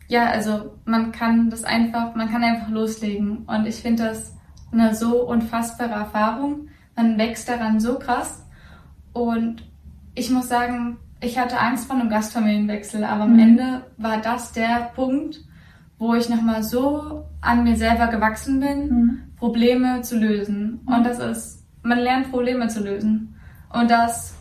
ja, 0.07 0.27
also 0.27 0.77
man 0.85 1.11
kann 1.11 1.49
das 1.49 1.63
einfach, 1.63 2.15
man 2.15 2.29
kann 2.29 2.43
einfach 2.43 2.69
loslegen. 2.69 3.39
Und 3.47 3.65
ich 3.65 3.75
finde 3.75 4.03
das 4.03 4.35
eine 4.71 4.93
so 4.95 5.23
unfassbare 5.23 5.93
Erfahrung. 5.93 6.67
Man 6.95 7.17
wächst 7.17 7.49
daran 7.49 7.79
so 7.79 7.97
krass. 7.97 8.45
Und 9.13 9.63
ich 10.13 10.29
muss 10.29 10.47
sagen, 10.47 10.97
ich 11.21 11.39
hatte 11.39 11.59
Angst 11.59 11.87
vor 11.87 11.95
einem 11.95 12.09
Gastfamilienwechsel, 12.09 13.03
aber 13.03 13.23
am 13.23 13.33
mhm. 13.33 13.39
Ende 13.39 13.81
war 13.97 14.17
das 14.21 14.51
der 14.51 14.91
Punkt, 14.95 15.41
wo 15.97 16.13
ich 16.13 16.29
nochmal 16.29 16.61
so 16.61 17.25
an 17.41 17.63
mir 17.63 17.77
selber 17.77 18.07
gewachsen 18.07 18.59
bin, 18.59 18.89
mhm. 18.89 19.21
Probleme 19.37 20.01
zu 20.01 20.19
lösen. 20.19 20.81
Und 20.85 21.05
das 21.05 21.19
ist, 21.19 21.65
man 21.81 21.99
lernt 21.99 22.31
Probleme 22.31 22.67
zu 22.67 22.83
lösen. 22.83 23.35
Und 23.71 23.89
das 23.89 24.35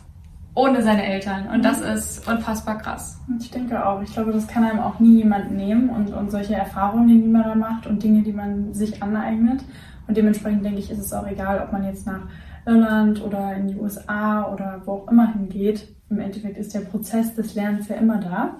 ohne 0.55 0.81
seine 0.81 1.05
Eltern. 1.05 1.47
Und 1.53 1.63
das 1.63 1.81
mhm. 1.81 1.91
ist 1.93 2.27
unfassbar 2.27 2.77
krass. 2.77 3.19
Ich 3.39 3.51
denke 3.51 3.85
auch. 3.85 4.01
Ich 4.01 4.13
glaube, 4.13 4.31
das 4.31 4.47
kann 4.47 4.63
einem 4.63 4.79
auch 4.79 4.99
nie 4.99 5.17
jemand 5.17 5.51
nehmen 5.51 5.89
und, 5.89 6.13
und 6.13 6.31
solche 6.31 6.55
Erfahrungen, 6.55 7.07
die 7.07 7.27
man 7.27 7.43
da 7.43 7.55
macht 7.55 7.85
und 7.85 8.01
Dinge, 8.01 8.23
die 8.23 8.33
man 8.33 8.73
sich 8.73 9.03
aneignet. 9.03 9.61
Und 10.07 10.17
dementsprechend 10.17 10.63
denke 10.63 10.79
ich, 10.79 10.89
ist 10.89 10.99
es 10.99 11.13
auch 11.13 11.27
egal, 11.27 11.61
ob 11.61 11.71
man 11.71 11.83
jetzt 11.83 12.07
nach 12.07 12.21
Irland 12.65 13.23
oder 13.23 13.55
in 13.55 13.67
die 13.67 13.75
USA 13.75 14.51
oder 14.51 14.81
wo 14.85 14.93
auch 14.93 15.11
immer 15.11 15.31
hingeht. 15.33 15.93
Im 16.09 16.19
Endeffekt 16.19 16.57
ist 16.57 16.73
der 16.73 16.81
Prozess 16.81 17.35
des 17.35 17.53
Lernens 17.53 17.89
ja 17.89 17.95
immer 17.95 18.17
da. 18.17 18.55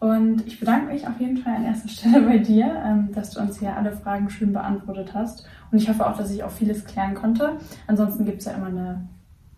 Und 0.00 0.44
ich 0.48 0.58
bedanke 0.58 0.92
mich 0.92 1.06
auf 1.06 1.18
jeden 1.20 1.38
Fall 1.38 1.54
an 1.54 1.64
erster 1.64 1.88
Stelle 2.08 2.22
bei 2.22 2.38
dir, 2.38 2.82
ähm, 2.84 3.10
dass 3.14 3.30
du 3.30 3.40
uns 3.40 3.58
hier 3.58 3.76
alle 3.76 3.92
Fragen 3.92 4.28
schön 4.28 4.52
beantwortet 4.52 5.14
hast. 5.14 5.46
Und 5.70 5.78
ich 5.78 5.88
hoffe 5.88 6.06
auch, 6.06 6.16
dass 6.16 6.30
ich 6.30 6.42
auch 6.42 6.50
vieles 6.50 6.84
klären 6.84 7.14
konnte. 7.14 7.52
Ansonsten 7.86 8.24
gibt 8.24 8.40
es 8.40 8.46
ja 8.46 8.52
immer 8.52 8.66
eine 8.66 9.08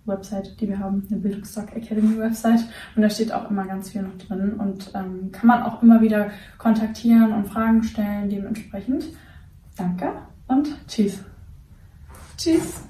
Website, 0.06 0.60
die 0.60 0.68
wir 0.68 0.78
haben, 0.78 1.06
eine 1.10 1.20
Bildungsdoc 1.20 1.74
Academy 1.74 2.18
Website. 2.18 2.64
Und 2.94 3.02
da 3.02 3.10
steht 3.10 3.32
auch 3.32 3.50
immer 3.50 3.66
ganz 3.66 3.90
viel 3.90 4.02
noch 4.02 4.16
drin 4.18 4.54
und 4.54 4.92
ähm, 4.94 5.30
kann 5.32 5.46
man 5.46 5.62
auch 5.62 5.82
immer 5.82 6.00
wieder 6.00 6.30
kontaktieren 6.58 7.32
und 7.32 7.46
Fragen 7.46 7.82
stellen 7.82 8.28
dementsprechend. 8.28 9.06
Danke 9.76 10.12
und 10.46 10.68
tschüss. 10.86 11.20
Tschüss. 12.36 12.84